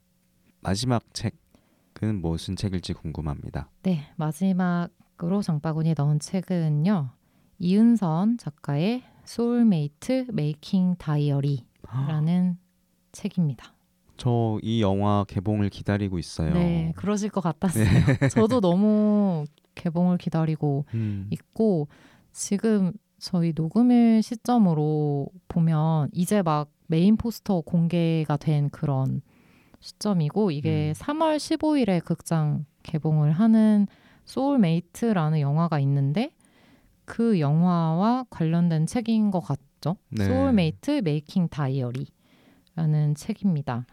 마지막 0.62 1.04
책은 1.14 2.22
무슨 2.22 2.56
책일지 2.56 2.94
궁금합니다. 2.94 3.70
네, 3.84 4.06
마지막으로 4.16 5.42
장바구니에 5.42 5.96
넣은 5.98 6.20
책은요. 6.20 7.10
이은선 7.60 8.38
작가의 8.38 9.04
소울메이트 9.26 10.28
메이킹 10.32 10.96
다이어리라는 10.98 12.58
책입니다. 13.12 13.74
저 14.18 14.60
이 14.64 14.82
영화 14.82 15.24
개봉을 15.28 15.70
기다리고 15.70 16.20
있어요. 16.20 16.54
네, 16.54 16.94
그러실 16.96 17.30
것 17.30 17.42
같았어요. 17.42 17.86
저도 18.32 18.60
너무 18.60 19.46
개봉을 19.76 20.18
기다리고 20.18 20.86
음, 20.94 21.28
있고 21.32 21.88
지금 22.34 22.92
저희 23.20 23.54
녹음일 23.56 24.24
시점으로 24.24 25.28
보면 25.48 26.10
이제 26.14 26.42
막 26.42 26.72
메인 26.88 27.18
포스터 27.18 27.62
공개가 27.62 28.38
된 28.38 28.70
그런 28.70 29.22
시점이고 29.80 30.52
이게 30.52 30.90
음. 30.90 30.94
3월 30.94 31.38
15일에 31.38 32.04
극장 32.04 32.66
개봉을 32.84 33.32
하는 33.32 33.88
소울메이트라는 34.26 35.40
영화가 35.40 35.80
있는데 35.80 36.32
그 37.06 37.40
영화와 37.40 38.26
관련된 38.30 38.86
책인 38.86 39.32
것 39.32 39.40
같죠. 39.40 39.98
네. 40.10 40.26
소울메이트 40.26 41.02
메이킹 41.04 41.50
다이어리라는 41.50 43.16
책입니다. 43.16 43.86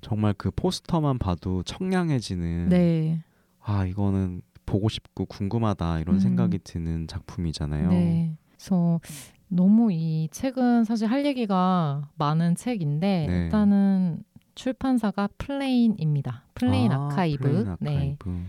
정말 0.00 0.34
그 0.36 0.50
포스터만 0.50 1.18
봐도 1.18 1.62
청량해지는 1.62 2.68
네. 2.68 3.22
아 3.60 3.86
이거는 3.86 4.42
보고 4.66 4.88
싶고 4.88 5.26
궁금하다 5.26 6.00
이런 6.00 6.16
음. 6.16 6.20
생각이 6.20 6.58
드는 6.64 7.06
작품이잖아요. 7.06 7.88
네. 7.90 8.36
그래서 8.52 9.00
너무 9.48 9.92
이 9.92 10.28
책은 10.30 10.84
사실 10.84 11.08
할 11.08 11.24
얘기가 11.26 12.08
많은 12.16 12.56
책인데 12.56 13.26
네. 13.28 13.44
일단은 13.44 14.22
출판사가 14.54 15.28
플레인입니다. 15.38 16.44
플레인 16.54 16.92
아, 16.92 17.06
아카이브. 17.06 17.42
플레인 17.42 17.76
네. 17.80 17.96
아카이브. 17.96 18.44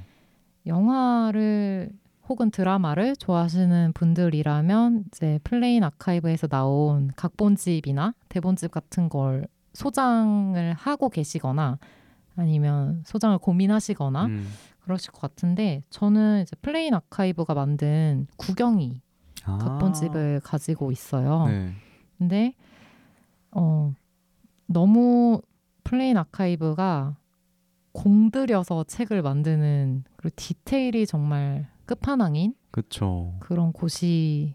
영화를 0.66 1.92
혹은 2.28 2.50
드라마를 2.50 3.16
좋아하시는 3.16 3.92
분들이라면 3.94 5.06
이제 5.08 5.40
플레인 5.44 5.84
아카이브에서 5.84 6.48
나온 6.48 7.12
각본집이나 7.16 8.16
대본집 8.30 8.72
같은 8.72 9.10
걸 9.10 9.48
소장을 9.74 10.74
하고 10.74 11.10
계시거나 11.10 11.78
아니면 12.36 13.04
소장을 13.06 13.38
고민하시거나 13.38 14.26
음. 14.26 14.48
그러실 14.86 15.12
것 15.12 15.20
같은데 15.20 15.82
저는 15.90 16.44
이제 16.44 16.56
플레인 16.62 16.94
아카이브가 16.94 17.56
만든 17.56 18.28
구경이 18.38 19.02
아. 19.44 19.58
각본집을 19.58 20.42
가지고 20.44 20.92
있어요. 20.92 21.48
네. 21.48 21.74
근데 22.20 22.54
어 23.52 23.94
너무 24.68 25.42
플레인 25.84 26.18
아카이브가 26.18 27.18
공들여서 27.94 28.84
책을 28.84 29.24
만드는 29.24 30.04
그리고 30.18 30.34
디테일이 30.36 31.08
정말 31.08 31.68
끝판왕인 31.86 32.54
그쵸. 32.70 33.34
그런 33.40 33.74
곳이라는 33.74 34.54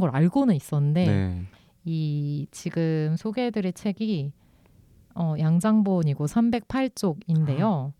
걸 0.00 0.10
알고는 0.10 0.56
있었는데 0.56 1.06
네. 1.06 1.46
이 1.84 2.48
지금 2.50 3.14
소개해드릴 3.16 3.72
책이 3.72 4.32
어, 5.14 5.34
양장본이고 5.38 6.26
308쪽인데요. 6.26 7.92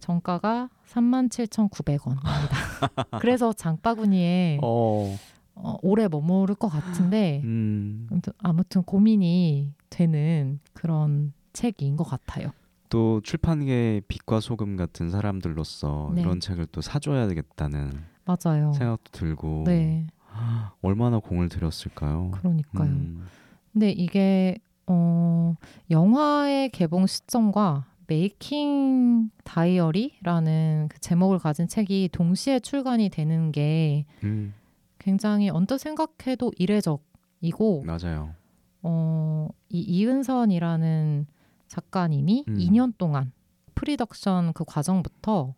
정가가 0.00 0.68
37,900원입니다. 0.86 2.20
그래서 3.20 3.52
장바구니에 3.52 4.58
어. 4.62 5.16
어, 5.54 5.76
오래 5.82 6.08
머무를 6.08 6.54
것 6.54 6.68
같은데 6.68 7.42
음, 7.44 8.08
아무튼, 8.38 8.82
고민이 8.82 9.74
되는 9.90 10.58
그런 10.72 11.32
책인 11.52 11.96
것 11.96 12.04
같아요. 12.04 12.50
또 12.88 13.20
출판계 13.22 14.02
빛과 14.08 14.40
소금 14.40 14.76
같은 14.76 15.10
사람들로서 15.10 16.12
네. 16.14 16.22
이런 16.22 16.40
책을 16.40 16.66
또 16.72 16.80
사줘야 16.80 17.28
되겠다는 17.28 17.92
맞아요. 18.24 18.72
생각도 18.72 19.10
들고 19.12 19.64
네, 19.66 20.06
얼마나 20.82 21.18
공을 21.18 21.48
들였을까요? 21.48 22.30
그러니까요. 22.32 22.88
음, 22.88 23.26
근데 23.72 23.90
이게 23.90 24.58
어, 24.86 25.54
영화의 25.90 26.70
개봉 26.70 27.06
시점과 27.06 27.86
메이킹 28.10 29.30
다이어리라는 29.44 30.88
그 30.90 30.98
제목을 30.98 31.38
가진 31.38 31.68
책이 31.68 32.08
동시에 32.10 32.58
출간이 32.58 33.08
되는 33.08 33.52
게 33.52 34.04
음, 34.24 34.52
굉장히 34.98 35.48
언뜻 35.48 35.78
생각해도 35.78 36.50
이례적이고 36.58 37.84
맞아요. 37.84 38.34
어, 38.82 39.48
이 39.68 39.78
이은선이라는 39.80 41.26
작가님이 41.68 42.46
음. 42.48 42.54
2년 42.56 42.94
동안 42.98 43.30
프로덕션 43.76 44.54
그 44.54 44.64
과정부터 44.64 45.54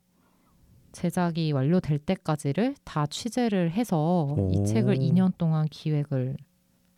제작이 0.93 1.53
완료될 1.53 2.01
때까지를 2.01 2.75
다 2.85 3.07
취재를 3.07 3.71
해서 3.71 4.37
이 4.53 4.59
오. 4.59 4.65
책을 4.67 4.99
2년 4.99 5.33
동안 5.39 5.67
기획을 5.71 6.37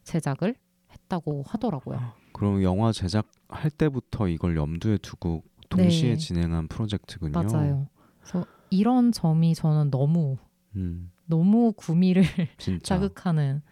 제작을 0.03 0.57
했다고 0.91 1.45
하더라고요. 1.47 2.24
그럼 2.35 2.63
영화 2.63 2.93
제작할 2.93 3.71
때부터 3.71 4.29
이걸 4.29 4.57
염두에 4.57 4.99
두고 4.99 5.43
동시에 5.71 6.11
네. 6.11 6.17
진행한 6.17 6.69
프로젝트군요. 6.69 7.33
맞아요. 7.33 7.89
그래서 8.21 8.45
이런 8.71 9.13
점이 9.13 9.55
저는 9.55 9.91
너무 9.91 10.37
음, 10.77 11.11
너무 11.27 11.73
구미를. 11.73 12.23
자극하는. 12.83 13.63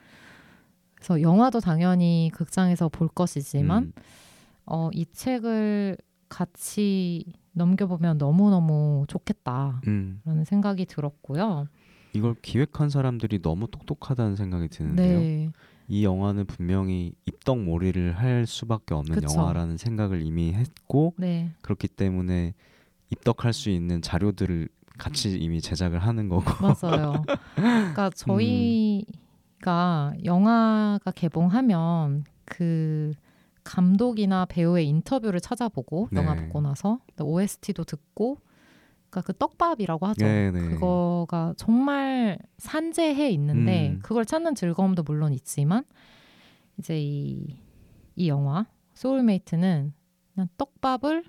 그래서 0.94 1.20
영화도 1.20 1.60
당연히 1.60 2.30
극장에서 2.32 2.88
볼 2.88 3.08
것이지만 3.08 3.84
음, 3.84 3.92
어, 4.64 4.88
이 4.92 5.04
책을 5.06 5.98
같이 6.28 7.24
넘겨보면 7.52 8.18
너무너무 8.18 9.04
좋겠다라는 9.08 9.82
음, 9.88 10.44
생각이 10.46 10.86
들었고요. 10.86 11.66
이걸 12.14 12.34
기획한 12.40 12.88
사람들이 12.90 13.42
너무 13.42 13.68
똑똑하다는 13.70 14.36
생각이 14.36 14.68
드는데요. 14.68 15.18
네, 15.18 15.50
이 15.92 16.04
영화는 16.04 16.46
분명히 16.46 17.12
입덕몰이를 17.26 18.16
할 18.16 18.46
수밖에 18.46 18.94
없는 18.94 19.16
그쵸. 19.16 19.38
영화라는 19.38 19.76
생각을 19.76 20.22
이미 20.22 20.54
했고 20.54 21.12
네, 21.18 21.50
그렇기 21.60 21.86
때문에 21.88 22.54
입덕할 23.10 23.52
수 23.52 23.68
있는 23.68 24.00
자료들을 24.00 24.70
같이 24.96 25.36
이미 25.36 25.60
제작을 25.60 25.98
하는 25.98 26.30
거고. 26.30 26.44
맞아요. 26.62 27.22
그러니까 27.54 28.08
저희가 28.16 30.14
영화가 30.24 31.10
개봉하면 31.10 32.24
그 32.46 33.12
감독이나 33.62 34.46
배우의 34.46 34.88
인터뷰를 34.88 35.40
찾아보고 35.40 36.08
네. 36.10 36.22
영화 36.22 36.34
보고 36.34 36.62
나서 36.62 37.00
OST도 37.20 37.84
듣고 37.84 38.38
그러니까 39.12 39.20
그 39.20 39.34
떡밥이라고 39.34 40.06
하죠. 40.06 40.24
네, 40.24 40.50
네. 40.50 40.60
그거가 40.70 41.52
정말 41.58 42.38
산재해 42.56 43.30
있는데 43.32 43.90
음. 43.90 43.98
그걸 44.02 44.24
찾는 44.24 44.54
즐거움도 44.54 45.02
물론 45.02 45.34
있지만 45.34 45.84
이제 46.78 46.98
이, 46.98 47.58
이 48.16 48.28
영화 48.28 48.66
소울메이트는 48.94 49.92
그냥 50.32 50.48
떡밥을 50.56 51.24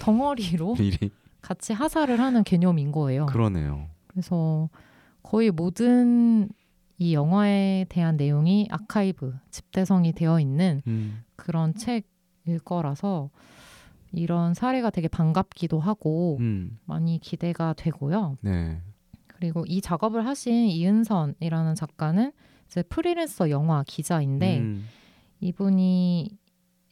덩어리로 0.00 0.76
같이 1.42 1.72
하사를 1.72 2.18
하는 2.18 2.44
개념인 2.44 2.92
거예요. 2.92 3.26
그러네요. 3.26 3.90
그래서 4.06 4.70
거의 5.22 5.50
모든 5.50 6.48
이 6.96 7.12
영화에 7.12 7.86
대한 7.88 8.16
내용이 8.16 8.68
아카이브 8.70 9.34
집대성이 9.50 10.12
되어 10.12 10.38
있는 10.38 10.80
음, 10.86 11.24
그런 11.34 11.74
책일 11.74 12.60
거라서 12.64 13.30
이런 14.16 14.54
사례가 14.54 14.90
되게 14.90 15.08
반갑기도 15.08 15.78
하고 15.78 16.38
음, 16.40 16.78
많이 16.86 17.18
기대가 17.18 17.72
되고요. 17.74 18.36
네, 18.42 18.80
그리고 19.26 19.64
이 19.66 19.80
작업을 19.80 20.26
하신 20.26 20.68
이은선이라는 20.68 21.74
작가는 21.74 22.32
이제 22.66 22.82
프리랜서 22.82 23.50
영화 23.50 23.84
기자인데 23.86 24.58
음, 24.60 24.84
이분이 25.40 26.30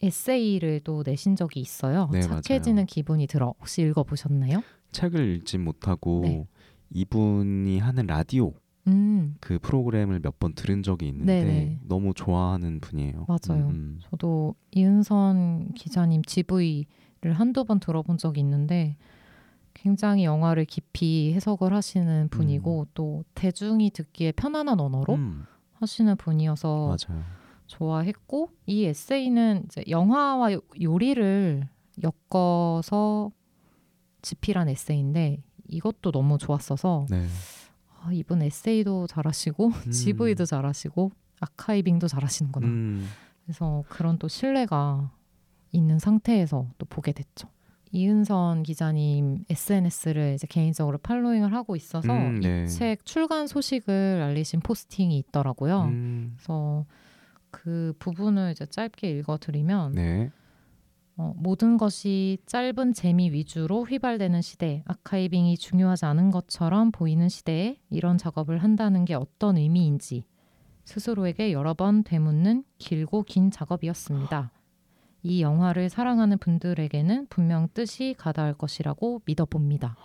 에세이를 0.01 0.81
또 0.83 1.03
내신 1.05 1.35
적이 1.35 1.61
있어요. 1.61 2.09
네, 2.11 2.21
착해지는 2.21 2.75
맞아요. 2.75 2.85
기분이 2.85 3.27
들어. 3.27 3.53
혹시 3.59 3.81
읽어보셨나요? 3.81 4.61
책을 4.91 5.35
읽지 5.37 5.57
못하고 5.57 6.21
네. 6.23 6.47
이분이 6.91 7.79
하는 7.79 8.05
라디오 8.07 8.53
음, 8.87 9.35
그 9.39 9.57
프로그램을 9.59 10.19
몇 10.19 10.37
번 10.37 10.53
들은 10.53 10.83
적이 10.83 11.07
있는데 11.07 11.43
네네. 11.43 11.79
너무 11.87 12.13
좋아하는 12.13 12.79
분이에요. 12.81 13.25
맞아요. 13.27 13.67
음, 13.69 13.99
저도 14.11 14.53
이은선 14.75 15.73
기자님 15.73 16.21
GV를 16.23 16.85
한두 17.23 17.63
번 17.65 17.79
들어본 17.79 18.17
적이 18.17 18.41
있는데 18.41 18.97
굉장히 19.73 20.23
영화를 20.25 20.65
깊이 20.65 21.33
해석을 21.33 21.73
하시는 21.73 22.27
분이고 22.29 22.87
또 22.93 23.23
대중이 23.35 23.89
듣기에 23.91 24.31
편안한 24.33 24.79
언어로 24.79 25.15
음, 25.15 25.45
하시는 25.73 26.15
분이어서 26.15 26.95
맞아요. 27.09 27.23
좋아했고 27.67 28.49
이 28.67 28.85
에세이는 28.85 29.63
이제 29.65 29.83
영화와 29.89 30.53
요- 30.53 30.61
요리를 30.81 31.67
엮어서 32.03 33.31
집필한 34.21 34.69
에세이인데 34.69 35.43
이것도 35.67 36.11
너무 36.11 36.37
좋았어서 36.37 37.07
네. 37.09 37.27
아, 38.01 38.11
이분 38.13 38.41
에세이도 38.41 39.07
잘하시고 39.07 39.67
음. 39.67 39.71
GV도 39.91 40.45
잘하시고 40.45 41.11
아카이빙도 41.41 42.07
잘하시는구나. 42.07 42.67
음, 42.67 43.07
그래서 43.43 43.83
그런 43.89 44.17
또 44.19 44.27
신뢰가 44.27 45.11
있는 45.75 45.99
상태에서 45.99 46.67
또 46.77 46.85
보게 46.85 47.11
됐죠. 47.11 47.49
이은선 47.91 48.63
기자님 48.63 49.45
SNS를 49.49 50.33
이제 50.33 50.47
개인적으로 50.47 50.97
팔로잉을 50.97 51.53
하고 51.53 51.75
있어서 51.75 52.11
음, 52.11 52.39
네. 52.41 52.63
이책 52.63 53.05
출간 53.05 53.47
소식을 53.47 54.21
알리신 54.21 54.59
포스팅이 54.61 55.17
있더라고요. 55.19 55.83
음, 55.83 56.33
그래서 56.35 56.85
그 57.51 57.93
부분을 57.99 58.51
이제 58.51 58.65
짧게 58.65 59.09
읽어드리면 59.11 59.93
네. 59.93 60.31
어, 61.17 61.33
모든 61.37 61.77
것이 61.77 62.37
짧은 62.45 62.91
재미 62.91 63.31
위주로 63.31 63.83
휘발되는 63.85 64.41
시대, 64.41 64.83
아카이빙이 64.85 65.57
중요하지 65.57 66.05
않은 66.05 66.31
것처럼 66.31 66.91
보이는 66.91 67.29
시대에 67.29 67.77
이런 67.89 68.17
작업을 68.17 68.57
한다는 68.57 69.05
게 69.05 69.13
어떤 69.13 69.55
의미인지 69.55 70.25
스스로에게 70.83 71.53
여러 71.53 71.73
번 71.73 72.03
되묻는 72.03 72.65
길고 72.77 73.23
긴 73.23 73.51
작업이었습니다. 73.51 74.51
이 75.25 75.41
영화를 75.41 75.89
사랑하는 75.89 76.37
분들에게는 76.37 77.27
분명 77.29 77.67
뜻이 77.73 78.13
가다할 78.17 78.53
것이라고 78.53 79.23
믿어봅니다. 79.25 79.97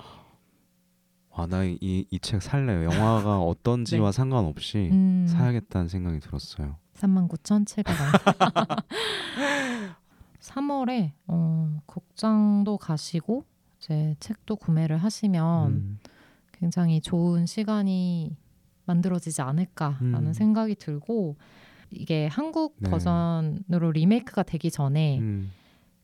와, 1.33 1.47
나이 1.47 1.77
이 1.81 2.19
책 2.23 2.41
살래요. 2.43 2.85
영화가 2.85 3.41
어떤지와 3.45 4.13
상관없이 4.13 4.79
네. 4.79 4.91
음, 4.91 5.27
사야겠다는 5.29 5.89
생각이 5.89 6.21
들었어요. 6.21 6.77
39,700원. 6.95 8.85
3월에 10.41 11.13
어, 11.29 11.81
극장도 11.87 12.79
가시고 12.79 13.45
이제 13.79 14.17
책도 14.21 14.57
구매를 14.57 14.97
하시면 14.97 15.67
음, 15.73 15.99
굉장히 16.53 17.01
좋은 17.03 17.45
시간이 17.47 18.37
만들어지지 18.87 19.43
않을까라는 19.43 20.29
음. 20.29 20.33
생각이 20.33 20.75
들고 20.77 21.37
이게 21.91 22.27
한국 22.27 22.77
네. 22.79 22.91
버전으로 22.91 23.93
리메이크가 23.93 24.43
되기 24.45 24.71
전에 24.71 25.19
음, 25.19 25.51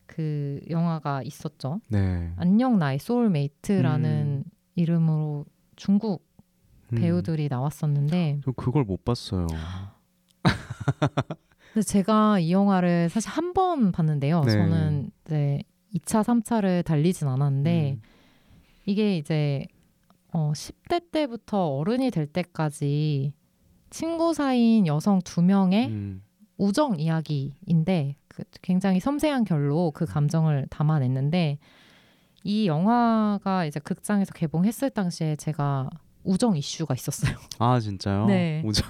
그 0.05 0.59
영화가 0.69 1.23
있었죠. 1.23 1.79
네. 1.89 2.31
안녕 2.37 2.77
나의 2.79 2.99
소울메이트라는 2.99 4.43
이름으로 4.75 5.45
중국 5.75 6.25
음. 6.93 6.97
배우들이 6.97 7.47
나왔었는데 7.49 8.41
저 8.43 8.51
그걸 8.51 8.83
못 8.83 9.03
봤어요. 9.03 9.47
근데 11.73 11.85
제가 11.85 12.39
이 12.39 12.51
영화를 12.51 13.09
사실 13.09 13.29
한 13.29 13.53
번 13.53 13.91
봤는데요. 13.91 14.43
네. 14.43 14.51
저는 14.51 15.11
이제 15.25 15.61
2차, 15.95 16.23
3차를 16.23 16.85
달리진 16.85 17.27
않았는데 17.27 17.93
음, 17.93 18.01
이게 18.85 19.17
이제 19.17 19.65
어, 20.31 20.51
10대 20.53 21.11
때부터 21.11 21.75
어른이 21.77 22.11
될 22.11 22.27
때까지 22.27 23.33
친구 23.89 24.33
사이인 24.33 24.87
여성 24.87 25.21
두 25.23 25.41
명의 25.41 25.87
음, 25.87 26.21
우정 26.57 26.99
이야기인데 26.99 28.15
그 28.27 28.43
굉장히 28.61 28.99
섬세한 28.99 29.45
결로 29.45 29.91
그 29.91 30.05
감정을 30.05 30.67
담아냈는데 30.69 31.59
이 32.43 32.67
영화가 32.67 33.65
이제 33.65 33.79
극장에서 33.79 34.33
개봉했을 34.33 34.89
당시에 34.91 35.35
제가 35.35 35.89
우정 36.23 36.57
이슈가 36.57 36.93
있었어요. 36.93 37.37
아 37.59 37.79
진짜요? 37.79 38.25
네. 38.25 38.61
우정. 38.65 38.87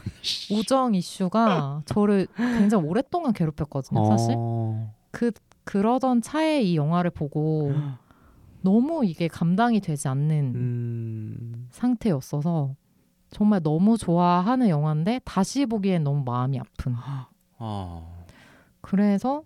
우정 0.52 0.96
이슈가 0.96 1.84
저를 1.86 2.28
굉장히 2.36 2.86
오랫동안 2.86 3.34
괴롭혔거든요. 3.34 4.06
사실 4.06 4.36
어, 4.38 4.94
그 5.12 5.32
그러던 5.64 6.22
차에 6.22 6.62
이 6.62 6.76
영화를 6.76 7.12
보고 7.12 7.72
너무 8.62 9.06
이게 9.06 9.28
감당이 9.28 9.80
되지 9.82 10.08
않는 10.08 10.54
음, 10.56 11.68
상태였어서 11.72 12.76
정말 13.30 13.62
너무 13.62 13.98
좋아하는 13.98 14.70
영화인데 14.70 15.22
다시 15.26 15.66
보기엔 15.66 16.04
너무 16.04 16.24
마음이 16.24 16.60
아픈. 16.60 16.96
어. 17.60 18.26
그래서 18.82 19.44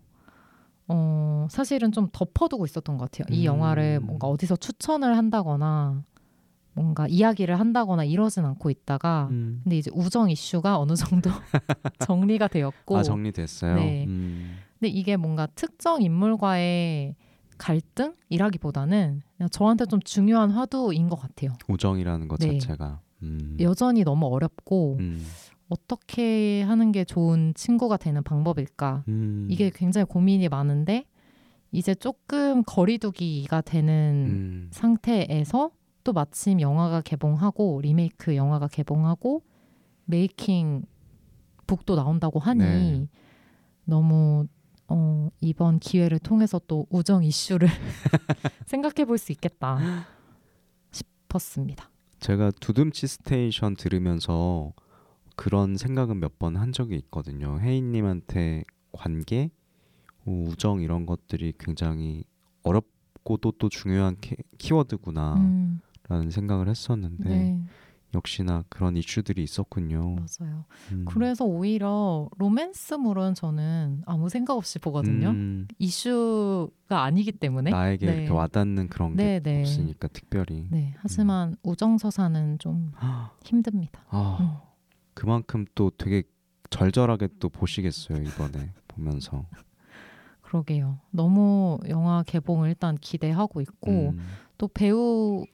어, 0.87 1.47
사실은 1.49 1.91
좀 1.91 2.09
덮어두고 2.11 2.65
있었던 2.65 2.97
것 2.97 3.09
같아요. 3.09 3.33
이 3.35 3.41
음. 3.41 3.45
영화를 3.45 3.99
뭔가 4.01 4.27
어디서 4.27 4.57
추천을 4.57 5.17
한다거나 5.17 6.03
뭔가 6.73 7.07
이야기를 7.07 7.59
한다거나 7.59 8.03
이러진 8.03 8.45
않고 8.45 8.69
있다가 8.69 9.27
음. 9.31 9.61
근데 9.63 9.77
이제 9.77 9.91
우정 9.93 10.29
이슈가 10.29 10.77
어느 10.79 10.95
정도 10.95 11.29
정리가 11.99 12.47
되었고 12.47 12.97
아 12.97 13.03
정리됐어요. 13.03 13.75
네. 13.75 14.05
음. 14.07 14.57
근데 14.79 14.89
이게 14.89 15.17
뭔가 15.17 15.47
특정 15.47 16.01
인물과의 16.01 17.15
갈등이라기보다는 17.57 19.21
저한테 19.51 19.85
좀 19.85 19.99
중요한 20.01 20.49
화두인 20.51 21.09
것 21.09 21.15
같아요. 21.19 21.53
우정이라는 21.67 22.27
것 22.27 22.39
네. 22.39 22.57
자체가. 22.57 22.99
음. 23.23 23.57
여전히 23.59 24.03
너무 24.03 24.27
어렵고 24.27 24.97
음. 24.99 25.25
어떻게 25.69 26.63
하는 26.63 26.91
게 26.91 27.05
좋은 27.05 27.53
친구가 27.55 27.97
되는 27.97 28.23
방법일까? 28.23 29.05
음. 29.07 29.47
이게 29.49 29.71
굉장히 29.73 30.05
고민이 30.05 30.49
많은데 30.49 31.05
이제 31.71 31.95
조금 31.95 32.63
거리두기가 32.63 33.61
되는 33.61 34.25
음. 34.27 34.67
상태에서 34.71 35.71
또 36.03 36.13
마침 36.13 36.59
영화가 36.59 37.01
개봉하고 37.01 37.79
리메이크 37.81 38.35
영화가 38.35 38.67
개봉하고 38.67 39.43
메이킹 40.05 40.83
북도 41.67 41.95
나온다고 41.95 42.39
하니 42.39 42.59
네. 42.59 43.07
너무 43.85 44.47
어, 44.87 45.29
이번 45.39 45.79
기회를 45.79 46.19
통해서 46.19 46.59
또 46.67 46.85
우정 46.89 47.23
이슈를 47.23 47.69
생각해 48.65 49.05
볼 49.05 49.17
수 49.17 49.31
있겠다 49.31 49.79
싶었습니다. 50.91 51.90
제가 52.21 52.51
두둠칫 52.59 53.07
스테이션 53.07 53.75
들으면서 53.75 54.73
그런 55.35 55.75
생각은 55.75 56.19
몇 56.19 56.37
번 56.39 56.55
한 56.55 56.71
적이 56.71 56.95
있거든요. 56.97 57.59
혜인님한테 57.59 58.63
관계, 58.91 59.49
뭐 60.23 60.49
우정 60.49 60.81
이런 60.81 61.05
것들이 61.05 61.53
굉장히 61.59 62.23
어렵고도 62.63 63.53
또 63.53 63.69
중요한 63.69 64.15
키, 64.21 64.35
키워드구나라는 64.59 65.79
음, 66.11 66.29
생각을 66.29 66.67
했었는데 66.69 67.29
네, 67.29 67.59
역시나 68.13 68.63
그런 68.69 68.97
이슈들이 68.97 69.41
있었군요. 69.43 70.15
맞아요. 70.15 70.65
음. 70.91 71.05
그래서 71.07 71.45
오히려 71.45 72.29
로맨스물은 72.37 73.35
저는 73.35 74.03
아무 74.05 74.29
생각 74.29 74.55
없이 74.57 74.79
보거든요. 74.79 75.29
음, 75.29 75.67
이슈가 75.79 77.03
아니기 77.03 77.31
때문에. 77.31 77.71
나에게 77.71 78.05
네. 78.05 78.15
이렇게 78.17 78.29
와닿는 78.31 78.89
그런 78.89 79.15
게 79.15 79.23
네, 79.23 79.39
네. 79.39 79.61
없으니까 79.61 80.07
특별히. 80.09 80.67
네, 80.69 80.93
하지만 80.97 81.55
우정 81.63 81.97
서사는 81.97 82.59
좀 82.59 82.91
아, 82.99 83.31
힘듭니다. 83.43 84.01
음. 84.13 84.57
그만큼 85.13 85.65
또 85.75 85.91
되게 85.97 86.23
절절하게 86.69 87.29
또 87.39 87.49
보시겠어요 87.49 88.21
이번에 88.21 88.73
보면서. 88.87 89.45
그러게요. 90.41 90.99
너무 91.11 91.79
영화 91.87 92.23
개봉을 92.23 92.67
일단 92.69 92.97
기대하고 92.97 93.61
있고 93.61 94.09
음. 94.09 94.19
또 94.57 94.67
배우 94.67 95.45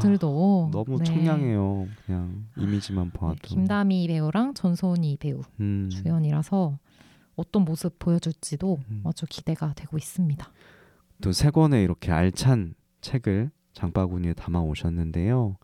들도 0.00 0.68
아, 0.68 0.70
너무 0.70 0.98
네. 0.98 1.04
청량해요. 1.04 1.86
그냥 2.06 2.46
이미지만 2.56 3.10
네, 3.12 3.18
봐도. 3.18 3.36
김다미 3.42 4.06
배우랑 4.08 4.54
전소니 4.54 5.16
배우 5.18 5.40
음. 5.60 5.88
주연이라서 5.90 6.78
어떤 7.36 7.64
모습 7.64 7.98
보여줄지도 7.98 8.78
음. 8.90 9.02
아주 9.04 9.26
기대가 9.28 9.72
되고 9.74 9.96
있습니다. 9.96 10.46
또 11.22 11.32
세 11.32 11.50
권의 11.50 11.82
이렇게 11.84 12.10
알찬 12.12 12.74
책을 13.00 13.50
장바구니에 13.74 14.34
담아 14.34 14.60
오셨는데요. 14.60 15.56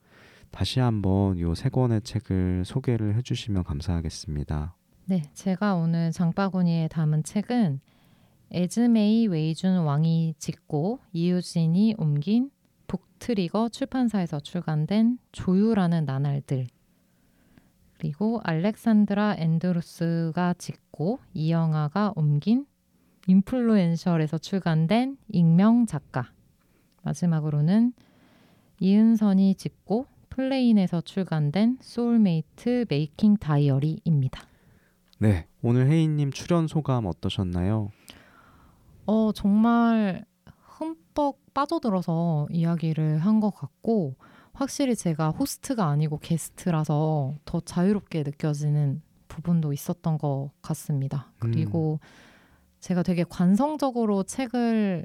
다시 0.50 0.80
한번 0.80 1.38
요세 1.38 1.68
권의 1.68 2.02
책을 2.02 2.64
소개를 2.64 3.16
해주시면 3.16 3.64
감사하겠습니다. 3.64 4.74
네, 5.06 5.22
제가 5.34 5.74
오늘 5.74 6.10
장바구니에 6.12 6.88
담은 6.88 7.22
책은 7.22 7.80
에즈메이 8.50 9.26
웨이준 9.26 9.78
왕이 9.80 10.34
짓고 10.38 11.00
이유진이 11.12 11.96
옮긴 11.98 12.50
북 12.50 12.57
트리거 13.18 13.68
출판사에서 13.70 14.40
출간된 14.40 15.18
조율하는 15.32 16.04
나날들 16.04 16.66
그리고 17.98 18.40
알렉산드라 18.44 19.36
앤드루스가 19.38 20.54
짓고 20.54 21.18
이영아가 21.34 22.12
옮긴 22.14 22.66
인플루엔셜에서 23.26 24.38
출간된 24.38 25.18
익명 25.28 25.86
작가 25.86 26.30
마지막으로는 27.02 27.92
이은선이 28.80 29.56
짓고 29.56 30.06
플레인에서 30.30 31.00
출간된 31.00 31.78
소울메이트 31.80 32.86
메이킹 32.88 33.38
다이어리입니다. 33.38 34.42
네, 35.18 35.46
오늘 35.62 35.88
해인님 35.88 36.30
출연 36.30 36.68
소감 36.68 37.06
어떠셨나요? 37.06 37.90
어, 39.06 39.32
정말 39.32 40.24
빠져들어서 41.62 42.46
이야기를 42.52 43.18
한 43.18 43.40
것 43.40 43.50
같고, 43.50 44.14
확실히 44.52 44.94
제가 44.96 45.30
호스트가 45.30 45.86
아니고 45.86 46.18
게스트라서 46.18 47.34
더 47.44 47.60
자유롭게 47.60 48.22
느껴지는 48.24 49.02
부분도 49.28 49.72
있었던 49.72 50.18
것 50.18 50.50
같습니다. 50.62 51.32
음. 51.44 51.50
그리고 51.52 52.00
제가 52.80 53.02
되게 53.02 53.24
관성적으로 53.24 54.22
책을 54.22 55.04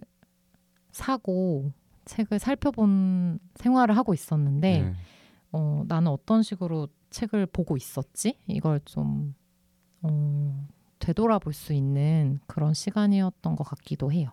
사고 0.91 1.71
책을 2.05 2.37
살펴본 2.39 3.39
생활을 3.55 3.97
하고 3.97 4.13
있었는데, 4.13 4.81
네. 4.81 4.93
어, 5.51 5.83
나는 5.87 6.11
어떤 6.11 6.43
식으로 6.43 6.87
책을 7.09 7.47
보고 7.47 7.77
있었지? 7.77 8.37
이걸 8.47 8.79
좀 8.85 9.33
어, 10.01 10.67
되돌아볼 10.99 11.53
수 11.53 11.73
있는 11.73 12.39
그런 12.47 12.73
시간이었던 12.75 13.55
것 13.55 13.63
같기도 13.63 14.11
해요. 14.11 14.29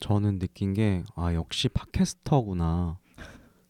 저는 0.00 0.38
느낀 0.38 0.74
게 0.74 1.02
아 1.14 1.34
역시 1.34 1.68
팟캐스터구나. 1.68 2.98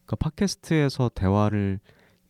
그러니까 0.05 0.15
팟캐스트에서 0.29 1.09
대화를 1.13 1.79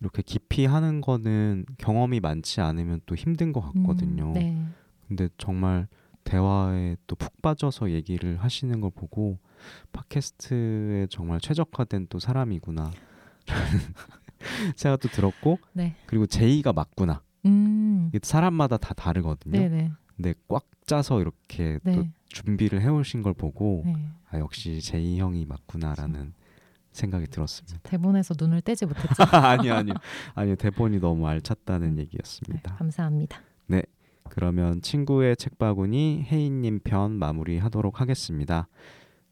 이렇게 0.02 0.22
깊이 0.22 0.66
하는 0.66 1.02
거는 1.02 1.66
경험이 1.78 2.20
많지 2.20 2.62
않으면 2.62 3.02
또 3.06 3.16
힘든 3.16 3.52
것 3.54 3.62
같거든요. 3.62 4.30
음, 4.30 4.34
네. 4.34 4.66
근데 5.08 5.30
정말 5.38 5.88
대화에 6.24 6.95
또 7.08 7.16
푹 7.16 7.41
빠져서 7.41 7.91
얘기를 7.91 8.38
하시는 8.41 8.80
걸 8.82 8.91
보고 8.91 9.39
팟캐스트에 9.91 11.08
정말 11.10 11.39
최적화된 11.39 12.08
또 12.10 12.20
사람이구나. 12.20 12.91
생각도 14.76 15.10
들었고 15.10 15.60
네. 15.74 15.95
그리고 16.06 16.26
제의가 16.26 16.74
맞구나. 16.74 17.22
음. 17.45 18.12
사람마다 18.22 18.78
다 18.78 18.93
다르거든요. 18.93 19.60
네네. 19.60 19.91
근데 20.20 20.34
꽉 20.49 20.65
짜서 20.86 21.22
이렇게 21.22 21.80
또 21.86 21.91
네. 21.91 22.11
준비를 22.28 22.82
해오신 22.82 23.22
걸 23.22 23.34
보고 23.34 23.84
네. 23.86 23.95
아, 24.30 24.39
역시 24.39 24.82
제이 24.82 25.17
형이 25.17 25.45
맞구나라는 25.45 26.34
생각이 26.91 27.28
들었습니다. 27.28 27.80
대본에서 27.84 28.34
눈을 28.38 28.59
떼지 28.61 28.86
못했죠. 28.86 29.24
아니요, 29.32 29.76
아니요, 29.76 29.93
아니요. 30.36 30.55
대본이 30.55 30.99
너무 30.99 31.26
알찼다는 31.26 31.95
네, 31.95 32.01
얘기였습니다. 32.01 32.76
감사합니다. 32.76 33.39
그러면 34.30 34.82
친구의 34.82 35.36
책바구니 35.38 36.26
혜인님 36.30 36.82
편 36.84 37.13
마무리하도록 37.13 37.99
하겠습니다. 37.99 38.67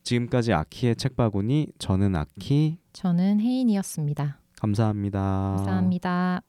지금까지 0.04 0.54
아키의 0.54 0.96
책바구니 0.96 1.74
저는 1.78 2.16
아키 2.16 2.80
저는 2.94 3.40
혜인이었습니다. 3.40 4.40
감사합니다. 4.60 5.20
감사합니다. 5.58 6.42